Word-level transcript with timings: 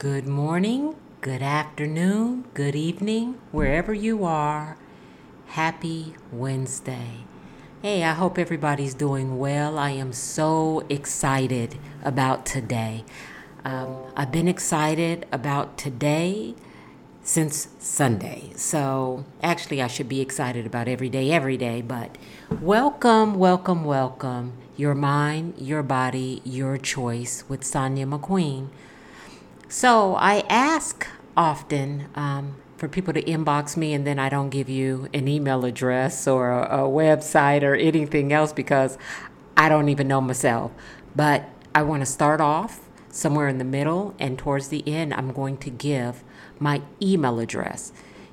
Good 0.00 0.26
morning, 0.26 0.96
good 1.20 1.42
afternoon, 1.42 2.46
good 2.54 2.74
evening, 2.74 3.38
wherever 3.52 3.92
you 3.92 4.24
are. 4.24 4.78
Happy 5.48 6.14
Wednesday. 6.32 7.26
Hey, 7.82 8.02
I 8.02 8.14
hope 8.14 8.38
everybody's 8.38 8.94
doing 8.94 9.38
well. 9.38 9.78
I 9.78 9.90
am 9.90 10.14
so 10.14 10.86
excited 10.88 11.76
about 12.02 12.46
today. 12.46 13.04
Um, 13.62 13.94
I've 14.16 14.32
been 14.32 14.48
excited 14.48 15.26
about 15.30 15.76
today 15.76 16.54
since 17.22 17.68
Sunday. 17.78 18.52
So, 18.56 19.26
actually, 19.42 19.82
I 19.82 19.86
should 19.86 20.08
be 20.08 20.22
excited 20.22 20.64
about 20.64 20.88
every 20.88 21.10
day, 21.10 21.30
every 21.30 21.58
day. 21.58 21.82
But 21.82 22.16
welcome, 22.58 23.34
welcome, 23.34 23.84
welcome. 23.84 24.54
Your 24.78 24.94
mind, 24.94 25.56
your 25.58 25.82
body, 25.82 26.40
your 26.42 26.78
choice 26.78 27.44
with 27.50 27.64
Sonia 27.64 28.06
McQueen. 28.06 28.70
So 29.70 30.16
I 30.16 30.40
ask 30.48 31.06
often 31.36 32.08
um, 32.16 32.56
for 32.76 32.88
people 32.88 33.14
to 33.14 33.22
inbox 33.22 33.76
me, 33.76 33.94
and 33.94 34.04
then 34.04 34.18
I 34.18 34.28
don't 34.28 34.50
give 34.50 34.68
you 34.68 35.08
an 35.14 35.28
email 35.28 35.64
address 35.64 36.26
or 36.26 36.50
a, 36.50 36.86
a 36.86 36.88
website 36.88 37.62
or 37.62 37.76
anything 37.76 38.32
else 38.32 38.52
because 38.52 38.98
I 39.56 39.68
don't 39.68 39.88
even 39.88 40.08
know 40.08 40.20
myself. 40.20 40.72
But 41.14 41.44
I 41.72 41.82
want 41.82 42.02
to 42.02 42.06
start 42.06 42.40
off 42.40 42.88
somewhere 43.10 43.46
in 43.46 43.58
the 43.58 43.64
middle, 43.64 44.16
and 44.18 44.36
towards 44.36 44.68
the 44.68 44.82
end, 44.88 45.14
I'm 45.14 45.32
going 45.32 45.56
to 45.58 45.70
give 45.70 46.24
my 46.58 46.82
email 47.00 47.38
address. 47.38 47.92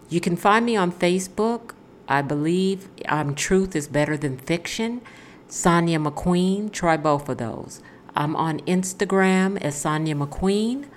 You 0.09 0.19
can 0.19 0.37
find 0.37 0.65
me 0.65 0.75
on 0.75 0.91
Facebook. 0.91 1.75
I 2.07 2.23
believe 2.23 2.89
um, 3.09 3.35
Truth 3.35 3.75
is 3.75 3.87
Better 3.87 4.17
Than 4.17 4.39
Fiction. 4.39 5.01
Sonia 5.47 5.99
McQueen, 5.99 6.71
try 6.71 6.97
both 6.97 7.29
of 7.29 7.37
those. 7.37 7.79
I'm 8.15 8.35
on 8.35 8.59
Instagram 8.61 9.61
as 9.61 9.75
Sonia 9.75 10.15
McQueen. 10.15 10.87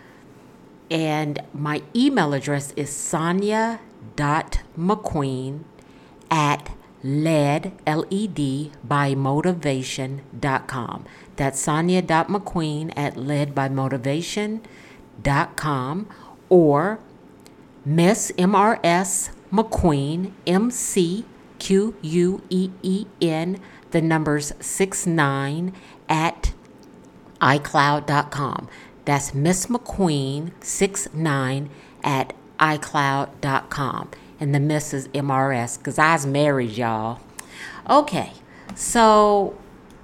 And 0.91 1.41
my 1.55 1.83
email 1.95 2.35
address 2.35 2.75
is 2.77 2.91
sonia.mcqueen 2.91 5.65
at 6.31 6.71
led, 7.03 7.73
L-E-D, 7.87 8.73
by 8.85 9.15
motivation.com. 9.15 11.07
That's 11.37 11.59
sonia.mcqueen 11.61 12.93
at 12.97 13.17
led 13.17 13.55
by 13.55 13.69
ledbymotivation.com 13.69 16.09
or 16.49 16.99
Miss 17.85 18.33
M-R-S 18.37 19.31
McQueen, 19.53 20.33
M-C-Q-U-E-E-N, 20.47 21.21
the 23.91 24.01
numbers 24.01 24.53
69 24.61 25.75
at 26.09 26.53
iCloud.com. 27.41 28.69
That's 29.05 29.35
Miss 29.35 29.67
McQueen 29.67 30.53
69 30.61 31.71
at 32.03 32.35
iCloud.com. 32.59 34.11
And 34.39 34.55
the 34.55 34.61
Miss 34.61 34.95
is 34.95 35.09
MRS 35.09 35.79
because 35.79 35.99
I 35.99 36.15
was 36.15 36.27
married, 36.27 36.71
y'all. 36.71 37.21
Okay, 37.89 38.33
so 38.75 39.59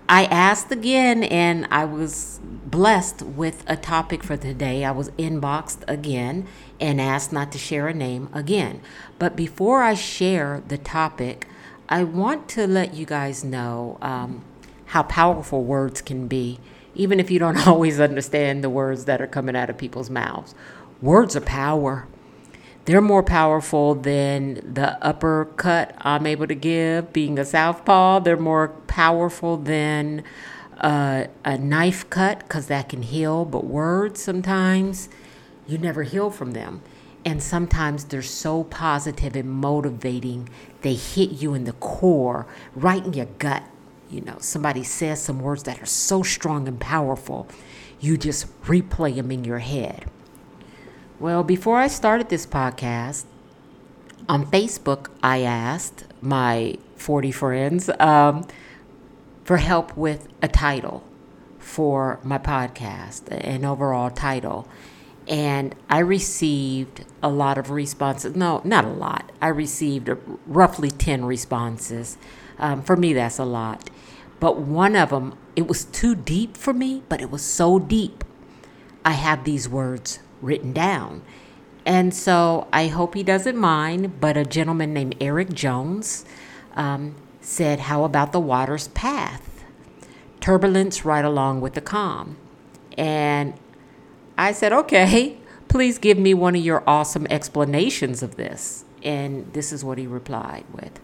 I 0.08 0.24
asked 0.26 0.70
again 0.70 1.24
and 1.24 1.66
I 1.70 1.84
was 1.84 2.40
blessed 2.44 3.22
with 3.22 3.64
a 3.66 3.76
topic 3.76 4.22
for 4.22 4.36
today. 4.36 4.84
I 4.84 4.90
was 4.90 5.10
inboxed 5.12 5.82
again 5.88 6.46
and 6.80 7.00
asked 7.00 7.32
not 7.32 7.52
to 7.52 7.58
share 7.58 7.88
a 7.88 7.94
name 7.94 8.28
again. 8.32 8.80
But 9.18 9.36
before 9.36 9.82
I 9.82 9.94
share 9.94 10.62
the 10.68 10.78
topic, 10.78 11.48
I 11.88 12.04
want 12.04 12.48
to 12.50 12.66
let 12.66 12.94
you 12.94 13.06
guys 13.06 13.42
know 13.42 13.98
um, 14.02 14.44
how 14.86 15.02
powerful 15.04 15.64
words 15.64 16.02
can 16.02 16.28
be 16.28 16.60
even 16.96 17.20
if 17.20 17.30
you 17.30 17.38
don't 17.38 17.66
always 17.66 18.00
understand 18.00 18.64
the 18.64 18.70
words 18.70 19.04
that 19.04 19.20
are 19.20 19.26
coming 19.26 19.54
out 19.54 19.70
of 19.70 19.78
people's 19.78 20.10
mouths. 20.10 20.54
Words 21.00 21.36
are 21.36 21.40
power. 21.40 22.08
They're 22.86 23.00
more 23.00 23.22
powerful 23.22 23.94
than 23.94 24.74
the 24.74 25.04
uppercut 25.04 25.94
I'm 25.98 26.26
able 26.26 26.46
to 26.46 26.54
give, 26.54 27.12
being 27.12 27.38
a 27.38 27.44
southpaw. 27.44 28.20
They're 28.20 28.36
more 28.36 28.68
powerful 28.86 29.56
than 29.56 30.22
uh, 30.78 31.26
a 31.44 31.58
knife 31.58 32.08
cut 32.10 32.40
because 32.40 32.68
that 32.68 32.88
can 32.88 33.02
heal. 33.02 33.44
But 33.44 33.64
words, 33.64 34.22
sometimes, 34.22 35.08
you 35.66 35.78
never 35.78 36.04
heal 36.04 36.30
from 36.30 36.52
them. 36.52 36.82
And 37.24 37.42
sometimes 37.42 38.04
they're 38.04 38.22
so 38.22 38.62
positive 38.64 39.34
and 39.34 39.50
motivating, 39.50 40.48
they 40.82 40.94
hit 40.94 41.30
you 41.32 41.54
in 41.54 41.64
the 41.64 41.72
core, 41.72 42.46
right 42.76 43.04
in 43.04 43.14
your 43.14 43.26
gut 43.26 43.64
you 44.10 44.20
know, 44.20 44.36
somebody 44.38 44.82
says 44.82 45.22
some 45.22 45.40
words 45.40 45.64
that 45.64 45.82
are 45.82 45.86
so 45.86 46.22
strong 46.22 46.68
and 46.68 46.80
powerful, 46.80 47.48
you 48.00 48.16
just 48.16 48.46
replay 48.62 49.14
them 49.16 49.30
in 49.30 49.44
your 49.44 49.58
head. 49.58 50.06
Well, 51.18 51.42
before 51.42 51.78
I 51.78 51.86
started 51.88 52.28
this 52.28 52.46
podcast, 52.46 53.24
on 54.28 54.46
Facebook, 54.46 55.08
I 55.22 55.42
asked 55.42 56.04
my 56.20 56.76
40 56.96 57.30
friends 57.32 57.90
um, 58.00 58.46
for 59.44 59.58
help 59.58 59.96
with 59.96 60.28
a 60.42 60.48
title 60.48 61.04
for 61.58 62.20
my 62.22 62.38
podcast, 62.38 63.28
an 63.30 63.64
overall 63.64 64.10
title. 64.10 64.68
And 65.28 65.74
I 65.90 65.98
received 65.98 67.04
a 67.22 67.28
lot 67.28 67.58
of 67.58 67.70
responses. 67.70 68.36
No, 68.36 68.60
not 68.64 68.84
a 68.84 68.90
lot. 68.90 69.32
I 69.40 69.48
received 69.48 70.08
roughly 70.46 70.90
10 70.90 71.24
responses. 71.24 72.16
Um, 72.58 72.82
for 72.82 72.96
me, 72.96 73.12
that's 73.12 73.38
a 73.38 73.44
lot. 73.44 73.90
But 74.38 74.58
one 74.58 74.96
of 74.96 75.10
them, 75.10 75.36
it 75.54 75.66
was 75.66 75.84
too 75.84 76.14
deep 76.14 76.56
for 76.56 76.72
me, 76.72 77.02
but 77.08 77.20
it 77.20 77.30
was 77.30 77.42
so 77.42 77.78
deep. 77.78 78.24
I 79.04 79.12
have 79.12 79.44
these 79.44 79.68
words 79.68 80.18
written 80.42 80.72
down. 80.72 81.22
And 81.86 82.12
so 82.12 82.66
I 82.72 82.88
hope 82.88 83.14
he 83.14 83.22
doesn't 83.22 83.56
mind. 83.56 84.20
But 84.20 84.36
a 84.36 84.44
gentleman 84.44 84.92
named 84.92 85.16
Eric 85.20 85.52
Jones 85.54 86.24
um, 86.74 87.14
said, 87.40 87.80
How 87.80 88.04
about 88.04 88.32
the 88.32 88.40
water's 88.40 88.88
path? 88.88 89.64
Turbulence 90.40 91.04
right 91.04 91.24
along 91.24 91.60
with 91.60 91.74
the 91.74 91.80
calm. 91.80 92.36
And 92.98 93.54
I 94.36 94.52
said, 94.52 94.72
Okay, 94.72 95.38
please 95.68 95.98
give 95.98 96.18
me 96.18 96.34
one 96.34 96.56
of 96.56 96.62
your 96.62 96.82
awesome 96.86 97.26
explanations 97.30 98.22
of 98.22 98.36
this. 98.36 98.84
And 99.02 99.52
this 99.52 99.72
is 99.72 99.84
what 99.84 99.98
he 99.98 100.06
replied 100.06 100.64
with 100.72 101.00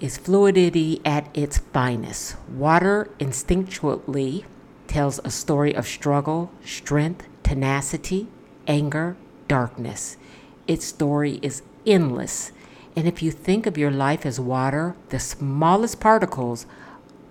is 0.00 0.18
fluidity 0.18 1.00
at 1.04 1.28
its 1.34 1.58
finest. 1.58 2.36
Water 2.48 3.10
instinctually 3.18 4.44
tells 4.86 5.20
a 5.24 5.30
story 5.30 5.74
of 5.74 5.86
struggle, 5.86 6.50
strength, 6.64 7.26
tenacity, 7.42 8.28
anger, 8.66 9.16
darkness. 9.48 10.16
Its 10.66 10.84
story 10.84 11.38
is 11.42 11.62
endless. 11.86 12.52
And 12.94 13.06
if 13.06 13.22
you 13.22 13.30
think 13.30 13.66
of 13.66 13.78
your 13.78 13.90
life 13.90 14.26
as 14.26 14.40
water, 14.40 14.96
the 15.10 15.18
smallest 15.18 16.00
particles 16.00 16.66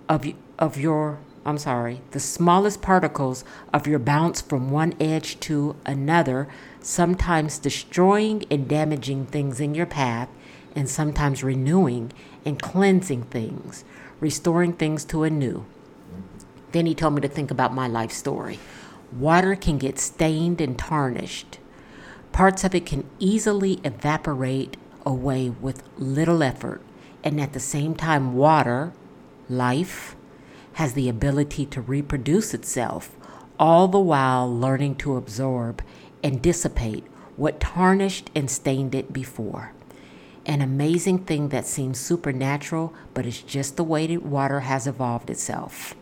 of, 0.08 0.26
of 0.58 0.78
your, 0.78 1.20
I'm 1.46 1.58
sorry, 1.58 2.02
the 2.12 2.20
smallest 2.20 2.82
particles 2.82 3.44
of 3.74 3.88
your 3.88 4.00
bounce 4.00 4.42
from 4.42 4.70
one 4.70 4.94
edge 5.00 5.40
to 5.42 5.76
another, 5.86 6.47
sometimes 6.82 7.59
destroying 7.59 8.46
and 8.50 8.68
damaging 8.68 9.26
things 9.26 9.59
in 9.59 9.76
your 9.76 9.86
path, 9.88 10.30
and 10.76 10.90
sometimes 10.90 11.44
renewing 11.44 12.12
and 12.46 12.62
cleansing 12.62 13.24
things, 13.24 13.84
restoring 14.20 14.74
things 14.74 15.04
to 15.06 15.24
anew. 15.24 15.66
Then 16.72 16.86
he 16.86 16.96
told 16.96 17.16
me 17.16 17.22
to 17.22 17.28
think 17.28 17.52
about 17.52 17.74
my 17.74 17.88
life 17.88 18.12
story. 18.12 18.60
Water 19.12 19.56
can 19.56 19.78
get 19.78 19.98
stained 19.98 20.62
and 20.62 20.78
tarnished. 20.78 21.58
Parts 22.32 22.64
of 22.64 22.76
it 22.76 22.86
can 22.86 23.10
easily 23.18 23.80
evaporate 23.84 24.78
away 25.06 25.50
with 25.50 25.84
little 25.98 26.44
effort. 26.44 26.82
And 27.24 27.40
at 27.40 27.54
the 27.54 27.60
same 27.60 27.96
time, 27.96 28.36
water, 28.36 28.94
life, 29.50 30.16
has 30.74 30.94
the 30.94 31.10
ability 31.10 31.66
to 31.68 31.82
reproduce 31.82 32.54
itself, 32.54 33.16
all 33.58 33.88
the 33.88 34.00
while 34.00 34.53
learning 34.53 34.96
to 34.96 35.16
absorb 35.16 35.82
and 36.22 36.41
dissipate 36.41 37.06
what 37.38 37.59
tarnished 37.59 38.30
and 38.36 38.52
stained 38.52 38.94
it 38.94 39.14
before 39.14 39.72
an 40.46 40.62
amazing 40.62 41.20
thing 41.20 41.50
that 41.50 41.66
seems 41.66 42.00
supernatural, 42.00 42.94
but 43.14 43.26
it's 43.26 43.42
just 43.42 43.78
the 43.78 43.84
way 43.84 44.08
that 44.08 44.24
water 44.24 44.62
has 44.62 44.88
evolved 44.88 45.30
itself. 45.30 45.96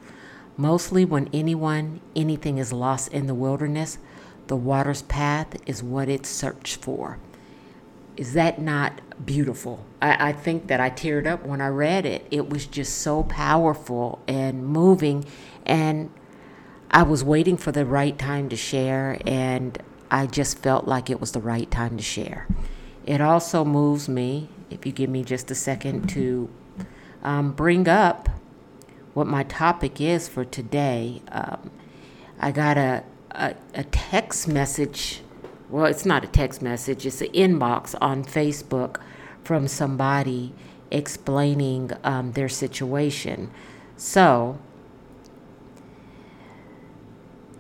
Mostly, 0.58 1.06
when 1.06 1.30
anyone, 1.34 2.02
anything 2.16 2.58
is 2.58 2.74
lost 2.74 3.12
in 3.12 3.28
the 3.28 3.34
wilderness, 3.34 3.98
the 4.48 4.56
water's 4.56 5.02
path 5.04 5.56
is 5.66 5.82
what 5.82 6.10
it 6.10 6.26
searched 6.26 6.82
for. 6.82 7.18
Is 8.16 8.34
that 8.34 8.62
not 8.62 9.02
beautiful? 9.26 9.86
I, 10.02 10.30
I 10.30 10.34
think 10.34 10.68
that 10.68 10.80
I 10.80 10.90
teared 10.90 11.26
up 11.26 11.46
when 11.46 11.62
I 11.62 11.68
read 11.68 12.06
it. 12.06 12.28
It 12.30 12.50
was 12.50 12.68
just 12.68 13.00
so 13.00 13.24
powerful 13.24 14.22
and 14.28 14.66
moving, 14.66 15.26
and 15.66 16.12
I 16.92 17.04
was 17.04 17.24
waiting 17.24 17.58
for 17.58 17.72
the 17.72 17.86
right 17.86 18.18
time 18.20 18.50
to 18.50 18.56
share, 18.56 19.20
and 19.26 19.82
I 20.12 20.28
just 20.28 20.60
felt 20.60 20.88
like 20.88 21.10
it 21.10 21.20
was 21.20 21.32
the 21.32 21.42
right 21.42 21.72
time 21.72 21.98
to 21.98 22.04
share. 22.04 22.48
It 23.06 23.20
also 23.22 23.66
moves 23.66 24.08
me, 24.08 24.50
if 24.70 24.86
you 24.86 24.92
give 24.92 25.10
me 25.10 25.24
just 25.24 25.52
a 25.52 25.56
second, 25.56 26.08
to 26.10 26.50
um, 27.22 27.52
bring 27.52 27.88
up 27.88 28.30
what 29.14 29.28
my 29.28 29.44
topic 29.44 30.00
is 30.00 30.28
for 30.28 30.46
today. 30.46 31.22
Um, 31.32 31.72
I 32.40 32.52
got 32.52 32.78
a, 32.78 33.04
a, 33.32 33.56
a 33.74 33.84
text 33.86 34.48
message. 34.48 35.22
Well, 35.70 35.86
it's 35.86 36.06
not 36.06 36.24
a 36.24 36.28
text 36.28 36.62
message, 36.62 37.06
it's 37.06 37.22
an 37.22 37.30
inbox 37.30 37.96
on 38.00 38.24
Facebook 38.24 39.02
from 39.44 39.68
somebody 39.68 40.54
explaining 40.92 41.92
um, 42.04 42.34
their 42.34 42.50
situation. 42.50 43.50
So, 43.98 44.60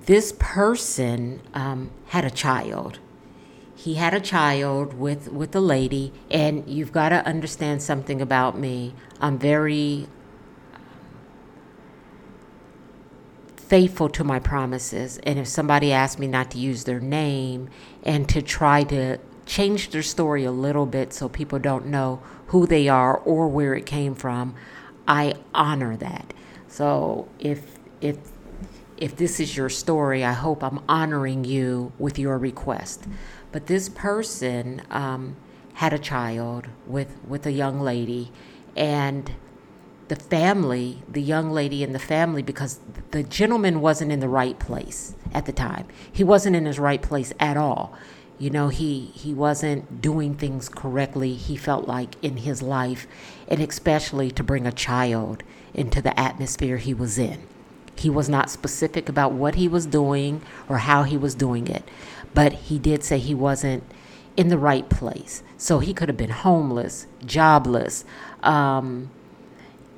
this 0.05 0.33
person 0.37 1.41
um, 1.53 1.91
had 2.07 2.25
a 2.25 2.29
child. 2.29 2.99
He 3.83 3.95
had 3.95 4.13
a 4.13 4.21
child 4.21 4.94
with, 4.94 5.30
with 5.30 5.53
a 5.53 5.59
lady, 5.59 6.13
and 6.31 6.65
you've 6.69 6.94
got 6.94 7.09
to 7.09 7.25
understand 7.25 7.83
something 7.83 8.21
about 8.21 8.57
me. 8.57 8.95
I'm 9.19 9.38
very 9.38 10.07
faithful 13.57 14.07
to 14.07 14.24
my 14.24 14.39
promises. 14.39 15.18
And 15.24 15.38
if 15.38 15.50
somebody 15.50 15.91
asks 15.91 16.18
me 16.18 16.27
not 16.27 16.50
to 16.51 16.59
use 16.59 16.85
their 16.85 17.01
name 17.01 17.69
and 18.03 18.30
to 18.30 18.41
try 18.41 18.85
to 18.85 19.18
change 19.45 19.89
their 19.89 20.01
story 20.01 20.45
a 20.45 20.51
little 20.53 20.86
bit 20.86 21.12
so 21.12 21.27
people 21.27 21.59
don't 21.59 21.88
know 21.88 22.21
who 22.47 22.65
they 22.65 22.88
are 22.88 23.18
or 23.18 23.50
where 23.50 23.74
it 23.74 23.86
came 23.86 24.15
from, 24.15 24.56
I 25.09 25.33
honor 25.53 25.97
that. 25.97 26.33
So 26.69 27.27
if 27.38 27.77
if 28.00 28.18
if 28.95 29.18
this 29.18 29.41
is 29.41 29.57
your 29.57 29.68
story, 29.68 30.24
I 30.24 30.31
hope 30.31 30.63
I'm 30.63 30.79
honoring 30.88 31.44
you 31.44 31.91
with 32.00 32.18
your 32.18 32.38
request. 32.38 33.06
But 33.53 33.67
this 33.67 33.88
person 33.88 34.81
um, 34.89 35.38
had 35.75 35.94
a 35.94 36.00
child 36.00 36.67
with 36.85 37.17
with 37.25 37.45
a 37.45 37.51
young 37.51 37.79
lady, 37.79 38.31
and 38.75 39.31
the 40.09 40.15
family, 40.17 41.01
the 41.07 41.21
young 41.21 41.51
lady 41.51 41.83
and 41.83 41.95
the 41.95 42.00
family, 42.00 42.41
because 42.41 42.79
the 43.11 43.23
gentleman 43.23 43.79
wasn't 43.79 44.11
in 44.11 44.19
the 44.19 44.27
right 44.27 44.59
place 44.59 45.15
at 45.33 45.45
the 45.45 45.53
time. 45.53 45.88
He 46.11 46.23
wasn't 46.23 46.55
in 46.55 46.65
his 46.65 46.79
right 46.79 47.01
place 47.01 47.31
at 47.39 47.55
all. 47.55 47.94
You 48.39 48.50
know, 48.50 48.67
he, 48.67 49.05
he 49.13 49.33
wasn't 49.33 50.01
doing 50.01 50.35
things 50.35 50.67
correctly, 50.67 51.35
he 51.35 51.55
felt 51.55 51.88
like 51.88 52.15
in 52.21 52.38
his 52.38 52.61
life, 52.61 53.07
and 53.47 53.61
especially 53.61 54.31
to 54.31 54.44
bring 54.44 54.65
a 54.65 54.71
child 54.71 55.44
into 55.73 56.01
the 56.01 56.19
atmosphere 56.19 56.77
he 56.77 56.94
was 56.94 57.17
in. 57.17 57.47
He 57.95 58.09
was 58.09 58.27
not 58.27 58.50
specific 58.50 59.07
about 59.07 59.33
what 59.33 59.55
he 59.55 59.67
was 59.67 59.85
doing 59.85 60.41
or 60.67 60.79
how 60.79 61.03
he 61.03 61.15
was 61.15 61.35
doing 61.35 61.67
it, 61.67 61.83
but 62.33 62.53
he 62.53 62.80
did 62.80 63.03
say 63.03 63.19
he 63.19 63.35
wasn't 63.35 63.83
in 64.35 64.47
the 64.47 64.57
right 64.57 64.89
place. 64.89 65.44
So 65.57 65.80
he 65.80 65.94
could 65.94 66.09
have 66.09 66.18
been 66.18 66.30
homeless, 66.30 67.07
jobless, 67.25 68.06
um, 68.41 69.09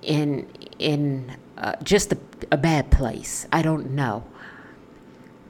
in 0.01 0.47
in 0.77 1.35
uh, 1.57 1.73
just 1.83 2.11
a, 2.13 2.17
a 2.51 2.57
bad 2.57 2.91
place. 2.91 3.47
I 3.51 3.61
don't 3.61 3.91
know. 3.91 4.23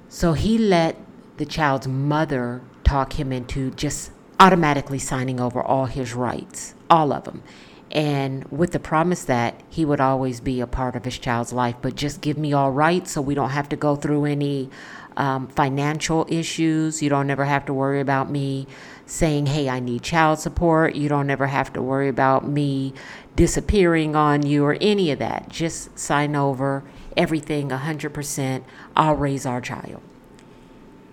So 0.08 0.34
he 0.34 0.58
let 0.58 0.96
the 1.38 1.46
child's 1.46 1.88
mother 1.88 2.62
talk 2.84 3.20
him 3.20 3.34
into 3.34 3.72
just 3.72 4.12
automatically 4.40 5.00
signing 5.00 5.40
over 5.40 5.62
all 5.62 5.86
his 5.86 6.14
rights, 6.14 6.76
all 6.90 7.12
of 7.12 7.26
them. 7.26 7.42
And 7.96 8.44
with 8.52 8.74
the 8.74 8.80
promise 8.80 9.24
that 9.24 9.64
he 9.70 9.86
would 9.86 10.02
always 10.02 10.42
be 10.42 10.60
a 10.60 10.68
part 10.68 10.98
of 10.98 11.06
his 11.06 11.18
child's 11.18 11.54
life, 11.54 11.76
but 11.82 11.96
just 11.96 12.20
give 12.20 12.38
me 12.38 12.52
all 12.52 12.70
rights 12.70 13.12
so 13.12 13.22
we 13.22 13.36
don't 13.36 13.52
have 13.52 13.70
to 13.70 13.78
go 13.78 13.96
through 13.96 14.26
any 14.26 14.70
um, 15.16 15.48
financial 15.48 16.26
issues. 16.28 17.02
You 17.02 17.08
don't 17.10 17.30
ever 17.30 17.46
have 17.46 17.64
to 17.68 17.74
worry 17.74 18.02
about 18.02 18.30
me 18.30 18.68
saying, 19.06 19.46
hey, 19.46 19.70
I 19.70 19.80
need 19.80 20.04
child 20.04 20.40
support. 20.40 20.96
You 20.96 21.08
don't 21.08 21.30
ever 21.30 21.48
have 21.48 21.72
to 21.72 21.82
worry 21.82 22.10
about 22.10 22.46
me 22.46 22.94
disappearing 23.38 24.14
on 24.14 24.46
you 24.46 24.66
or 24.66 24.78
any 24.82 25.10
of 25.12 25.20
that. 25.20 25.48
Just 25.48 25.98
sign 25.98 26.36
over 26.36 26.84
everything 27.16 27.70
100%. 27.70 28.64
I'll 28.98 29.16
raise 29.16 29.46
our 29.46 29.62
child. 29.62 30.02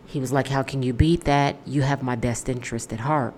He 0.05 0.19
was 0.19 0.33
like, 0.33 0.49
How 0.49 0.65
can 0.65 0.83
you 0.83 0.93
beat 0.93 1.25
that? 1.27 1.57
You 1.65 1.83
have 1.83 2.03
my 2.03 2.17
best 2.17 2.49
interest 2.49 2.93
at 2.93 3.01
heart. 3.01 3.35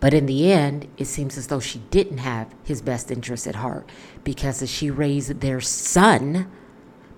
But 0.00 0.14
in 0.14 0.26
the 0.26 0.52
end, 0.52 0.88
it 0.96 1.06
seems 1.06 1.36
as 1.36 1.48
though 1.48 1.60
she 1.60 1.80
didn't 1.90 2.18
have 2.18 2.54
his 2.62 2.82
best 2.82 3.10
interest 3.10 3.46
at 3.46 3.56
heart 3.56 3.88
because 4.22 4.62
as 4.62 4.70
she 4.70 4.90
raised 4.90 5.40
their 5.40 5.60
son 5.60 6.50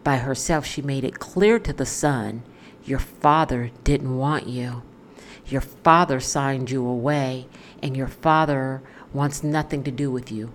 by 0.03 0.17
herself, 0.17 0.65
she 0.65 0.81
made 0.81 1.05
it 1.05 1.19
clear 1.19 1.59
to 1.59 1.73
the 1.73 1.87
son, 1.87 2.43
Your 2.85 2.99
father 2.99 3.71
didn't 3.85 4.17
want 4.17 4.47
you. 4.47 4.83
Your 5.47 5.61
father 5.61 6.21
signed 6.21 6.71
you 6.71 6.87
away, 6.87 7.49
and 7.83 7.97
your 7.97 8.09
father 8.09 8.83
wants 9.13 9.43
nothing 9.43 9.83
to 9.85 9.91
do 9.91 10.11
with 10.11 10.31
you 10.33 10.53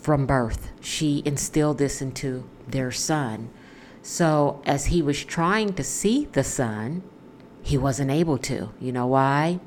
from 0.00 0.26
birth. 0.26 0.70
She 0.80 1.22
instilled 1.24 1.78
this 1.78 2.00
into 2.00 2.48
their 2.66 2.92
son. 2.92 3.50
So, 4.02 4.62
as 4.64 4.86
he 4.86 5.02
was 5.02 5.24
trying 5.24 5.74
to 5.74 5.84
see 5.84 6.26
the 6.32 6.44
son, 6.44 7.02
he 7.62 7.78
wasn't 7.78 8.10
able 8.10 8.38
to. 8.38 8.70
You 8.80 8.92
know 8.92 9.06
why? 9.06 9.60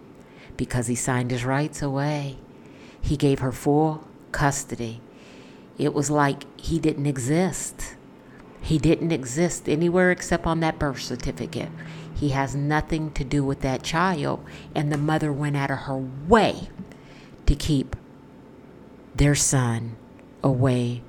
Because 0.57 0.87
he 0.87 0.95
signed 0.95 1.31
his 1.31 1.45
rights 1.45 1.81
away. 1.81 2.37
He 3.01 3.17
gave 3.17 3.39
her 3.39 3.51
full 3.51 4.03
custody. 4.31 5.01
It 5.77 5.93
was 5.93 6.09
like 6.09 6.43
he 6.59 6.79
didn't 6.79 7.05
exist. 7.05 7.95
He 8.61 8.77
didn't 8.77 9.11
exist 9.11 9.69
anywhere 9.69 10.11
except 10.11 10.45
on 10.45 10.59
that 10.61 10.79
birth 10.79 11.01
certificate. 11.01 11.69
He 12.15 12.29
has 12.29 12.55
nothing 12.55 13.11
to 13.11 13.23
do 13.23 13.43
with 13.43 13.61
that 13.61 13.83
child. 13.83 14.43
And 14.73 14.91
the 14.91 14.97
mother 14.97 15.31
went 15.31 15.57
out 15.57 15.69
of 15.71 15.79
her 15.79 15.97
way 15.97 16.69
to 17.45 17.55
keep 17.55 17.95
their 19.13 19.35
son 19.35 19.97
away 20.41 21.03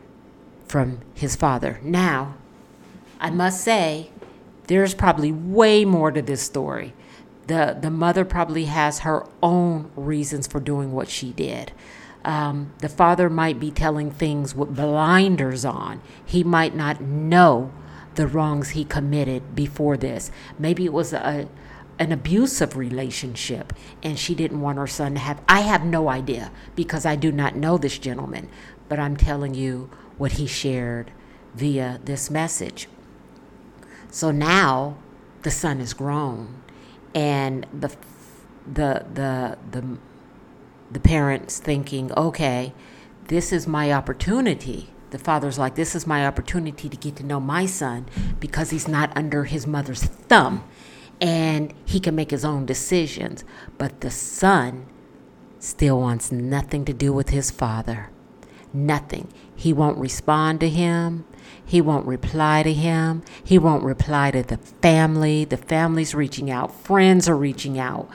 from 0.66 1.00
his 1.14 1.36
father. 1.36 1.80
Now, 1.82 2.34
I 3.20 3.30
must 3.30 3.62
say, 3.62 4.10
there's 4.66 4.94
probably 4.94 5.32
way 5.32 5.84
more 5.84 6.10
to 6.10 6.20
this 6.20 6.42
story. 6.42 6.92
The, 7.46 7.76
the 7.80 7.90
mother 7.90 8.24
probably 8.24 8.64
has 8.64 9.00
her 9.00 9.24
own 9.42 9.90
reasons 9.94 10.46
for 10.46 10.60
doing 10.60 10.92
what 10.92 11.08
she 11.08 11.32
did. 11.32 11.72
Um, 12.24 12.72
the 12.78 12.88
father 12.88 13.30
might 13.30 13.60
be 13.60 13.70
telling 13.70 14.10
things 14.10 14.54
with 14.54 14.74
blinders 14.74 15.64
on. 15.64 16.02
He 16.24 16.42
might 16.42 16.74
not 16.74 17.00
know 17.00 17.72
the 18.16 18.26
wrongs 18.26 18.70
he 18.70 18.84
committed 18.84 19.54
before 19.54 19.96
this. 19.96 20.30
Maybe 20.58 20.84
it 20.84 20.92
was 20.92 21.12
a 21.12 21.48
an 21.98 22.12
abusive 22.12 22.76
relationship 22.76 23.72
and 24.02 24.18
she 24.18 24.34
didn't 24.34 24.60
want 24.60 24.76
her 24.76 24.86
son 24.86 25.14
to 25.14 25.20
have 25.20 25.40
I 25.48 25.60
have 25.60 25.84
no 25.84 26.10
idea 26.10 26.50
because 26.74 27.06
I 27.06 27.16
do 27.16 27.32
not 27.32 27.56
know 27.56 27.78
this 27.78 27.98
gentleman, 27.98 28.50
but 28.88 28.98
I'm 28.98 29.16
telling 29.16 29.54
you 29.54 29.88
what 30.18 30.32
he 30.32 30.46
shared 30.46 31.10
via 31.54 32.00
this 32.04 32.30
message. 32.30 32.88
So 34.10 34.30
now 34.30 34.98
the 35.42 35.50
son 35.50 35.80
is 35.80 35.94
grown 35.94 36.62
and 37.16 37.66
the 37.72 37.88
the 38.72 39.04
the 39.12 39.58
the 39.72 39.98
the 40.92 41.00
parents 41.00 41.58
thinking, 41.58 42.12
"Okay, 42.16 42.72
this 43.26 43.52
is 43.52 43.66
my 43.66 43.92
opportunity 43.92 44.90
the 45.10 45.18
father's 45.18 45.58
like, 45.58 45.76
This 45.76 45.94
is 45.94 46.06
my 46.06 46.26
opportunity 46.26 46.88
to 46.88 46.96
get 46.96 47.16
to 47.16 47.24
know 47.24 47.40
my 47.40 47.66
son 47.66 48.06
because 48.40 48.70
he's 48.70 48.88
not 48.88 49.16
under 49.16 49.44
his 49.44 49.66
mother's 49.66 50.02
thumb 50.02 50.64
and 51.20 51.72
he 51.84 52.00
can 52.00 52.14
make 52.14 52.30
his 52.30 52.44
own 52.44 52.66
decisions. 52.66 53.44
But 53.78 54.00
the 54.00 54.10
son 54.10 54.86
still 55.58 56.00
wants 56.00 56.30
nothing 56.30 56.84
to 56.84 56.92
do 56.92 57.12
with 57.12 57.30
his 57.30 57.50
father. 57.50 58.10
Nothing. 58.72 59.32
He 59.54 59.72
won't 59.72 59.98
respond 59.98 60.60
to 60.60 60.68
him. 60.68 61.24
He 61.64 61.80
won't 61.80 62.06
reply 62.06 62.62
to 62.62 62.72
him. 62.72 63.22
He 63.42 63.58
won't 63.58 63.84
reply 63.84 64.30
to 64.30 64.42
the 64.42 64.56
family. 64.56 65.44
The 65.44 65.56
family's 65.56 66.14
reaching 66.14 66.50
out. 66.50 66.74
Friends 66.74 67.28
are 67.28 67.36
reaching 67.36 67.78
out. 67.78 68.08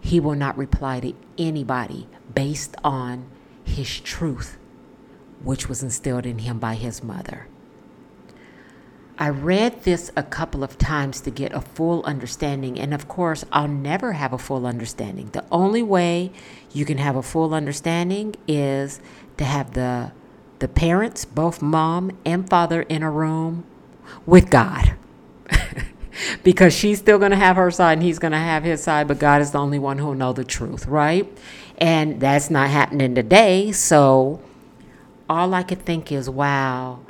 He 0.00 0.20
will 0.20 0.34
not 0.34 0.56
reply 0.56 1.00
to 1.00 1.14
anybody 1.38 2.08
based 2.34 2.76
on 2.82 3.26
his 3.64 4.00
truth 4.00 4.56
which 5.42 5.68
was 5.68 5.82
instilled 5.82 6.26
in 6.26 6.38
him 6.40 6.58
by 6.58 6.74
his 6.74 7.02
mother. 7.02 7.46
I 9.18 9.28
read 9.28 9.82
this 9.82 10.10
a 10.16 10.22
couple 10.22 10.64
of 10.64 10.78
times 10.78 11.20
to 11.22 11.30
get 11.30 11.52
a 11.52 11.60
full 11.60 12.02
understanding, 12.04 12.80
and 12.80 12.94
of 12.94 13.06
course, 13.06 13.44
I'll 13.52 13.68
never 13.68 14.14
have 14.14 14.32
a 14.32 14.38
full 14.38 14.66
understanding. 14.66 15.28
The 15.32 15.44
only 15.52 15.82
way 15.82 16.32
you 16.72 16.86
can 16.86 16.96
have 16.98 17.16
a 17.16 17.22
full 17.22 17.52
understanding 17.52 18.34
is 18.48 19.00
to 19.36 19.44
have 19.44 19.74
the 19.74 20.12
the 20.60 20.68
parents, 20.68 21.24
both 21.24 21.60
mom 21.60 22.16
and 22.24 22.48
father, 22.48 22.82
in 22.82 23.02
a 23.02 23.10
room 23.10 23.64
with 24.24 24.50
God. 24.50 24.94
because 26.42 26.72
she's 26.72 26.98
still 26.98 27.18
going 27.18 27.30
to 27.30 27.36
have 27.36 27.56
her 27.56 27.70
side 27.70 27.94
and 27.94 28.02
he's 28.02 28.18
going 28.18 28.32
to 28.32 28.38
have 28.38 28.62
his 28.62 28.82
side, 28.82 29.08
but 29.08 29.18
God 29.18 29.40
is 29.40 29.50
the 29.50 29.58
only 29.58 29.78
one 29.78 29.98
who'll 29.98 30.14
know 30.14 30.32
the 30.32 30.44
truth, 30.44 30.86
right? 30.86 31.30
And 31.78 32.20
that's 32.20 32.50
not 32.50 32.70
happening 32.70 33.14
today. 33.14 33.72
So 33.72 34.40
all 35.28 35.54
I 35.54 35.62
could 35.62 35.84
think 35.84 36.12
is, 36.12 36.28
wow, 36.28 37.00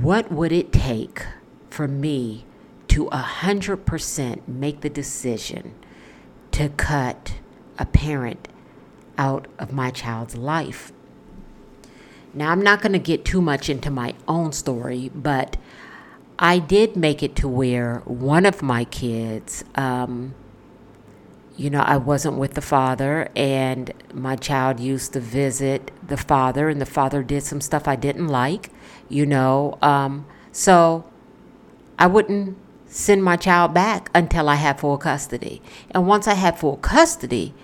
what 0.00 0.30
would 0.30 0.52
it 0.52 0.72
take 0.72 1.24
for 1.70 1.88
me 1.88 2.44
to 2.88 3.06
100% 3.06 4.48
make 4.48 4.80
the 4.80 4.90
decision 4.90 5.74
to 6.52 6.68
cut 6.70 7.34
a 7.78 7.86
parent 7.86 8.48
out 9.18 9.48
of 9.58 9.72
my 9.72 9.90
child's 9.90 10.36
life? 10.36 10.92
Now, 12.36 12.50
I'm 12.50 12.60
not 12.60 12.82
going 12.82 12.92
to 12.92 12.98
get 12.98 13.24
too 13.24 13.40
much 13.40 13.70
into 13.70 13.90
my 13.90 14.14
own 14.28 14.52
story, 14.52 15.10
but 15.14 15.56
I 16.38 16.58
did 16.58 16.94
make 16.94 17.22
it 17.22 17.34
to 17.36 17.48
where 17.48 18.02
one 18.04 18.44
of 18.44 18.60
my 18.60 18.84
kids, 18.84 19.64
um, 19.74 20.34
you 21.56 21.70
know, 21.70 21.80
I 21.80 21.96
wasn't 21.96 22.36
with 22.36 22.52
the 22.52 22.60
father, 22.60 23.30
and 23.34 23.90
my 24.12 24.36
child 24.36 24.80
used 24.80 25.14
to 25.14 25.20
visit 25.20 25.90
the 26.06 26.18
father, 26.18 26.68
and 26.68 26.78
the 26.78 26.84
father 26.84 27.22
did 27.22 27.42
some 27.42 27.62
stuff 27.62 27.88
I 27.88 27.96
didn't 27.96 28.28
like, 28.28 28.68
you 29.08 29.24
know. 29.24 29.78
Um, 29.80 30.26
so 30.52 31.10
I 31.98 32.06
wouldn't 32.06 32.58
send 32.84 33.24
my 33.24 33.36
child 33.36 33.72
back 33.72 34.10
until 34.14 34.50
I 34.50 34.56
had 34.56 34.78
full 34.78 34.98
custody. 34.98 35.62
And 35.90 36.06
once 36.06 36.28
I 36.28 36.34
had 36.34 36.58
full 36.58 36.76
custody, 36.76 37.54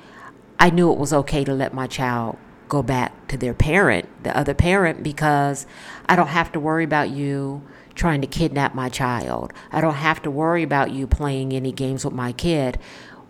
I 0.58 0.70
knew 0.70 0.90
it 0.90 0.98
was 0.98 1.12
okay 1.12 1.44
to 1.44 1.52
let 1.52 1.74
my 1.74 1.86
child 1.86 2.38
go 2.72 2.82
back 2.82 3.28
to 3.28 3.36
their 3.36 3.52
parent, 3.52 4.08
the 4.24 4.34
other 4.34 4.54
parent, 4.54 5.02
because 5.02 5.66
I 6.06 6.16
don't 6.16 6.28
have 6.28 6.50
to 6.52 6.60
worry 6.60 6.84
about 6.84 7.10
you 7.10 7.62
trying 7.94 8.22
to 8.22 8.26
kidnap 8.26 8.74
my 8.74 8.88
child. 8.88 9.52
I 9.70 9.82
don't 9.82 9.96
have 9.96 10.22
to 10.22 10.30
worry 10.30 10.62
about 10.62 10.90
you 10.90 11.06
playing 11.06 11.52
any 11.52 11.70
games 11.70 12.02
with 12.02 12.14
my 12.14 12.32
kid. 12.32 12.78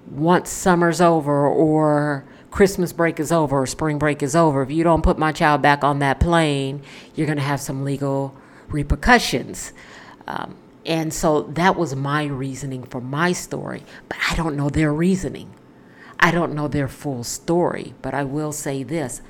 Once 0.09 0.49
summer's 0.49 1.01
over 1.01 1.45
or 1.45 2.25
Christmas 2.53 2.93
break 2.93 3.19
is 3.19 3.33
over 3.33 3.63
or 3.63 3.67
spring 3.67 3.99
break 3.99 4.23
is 4.23 4.37
over, 4.37 4.63
if 4.63 4.71
you 4.71 4.85
don't 4.85 5.03
put 5.03 5.19
my 5.19 5.33
child 5.33 5.61
back 5.61 5.83
on 5.83 5.99
that 5.99 6.21
plane, 6.21 6.81
you're 7.17 7.27
going 7.27 7.37
to 7.37 7.43
have 7.43 7.61
some 7.61 7.83
legal 7.83 8.37
repercussions. 8.69 9.73
Um, 10.29 10.55
and 10.87 11.13
so 11.13 11.43
that 11.43 11.75
was 11.75 11.97
my 11.97 12.27
reasoning 12.27 12.85
for 12.85 13.01
my 13.01 13.33
story, 13.33 13.83
but 14.09 14.19
I 14.31 14.37
don't 14.37 14.57
know 14.57 14.71
their 14.71 14.93
reasoning. 14.95 15.53
I 16.21 16.31
don't 16.31 16.55
know 16.55 16.69
their 16.69 16.87
full 16.87 17.25
story, 17.25 17.95
but 18.03 18.15
I 18.15 18.23
will 18.23 18.53
say 18.53 18.85
this 18.85 19.21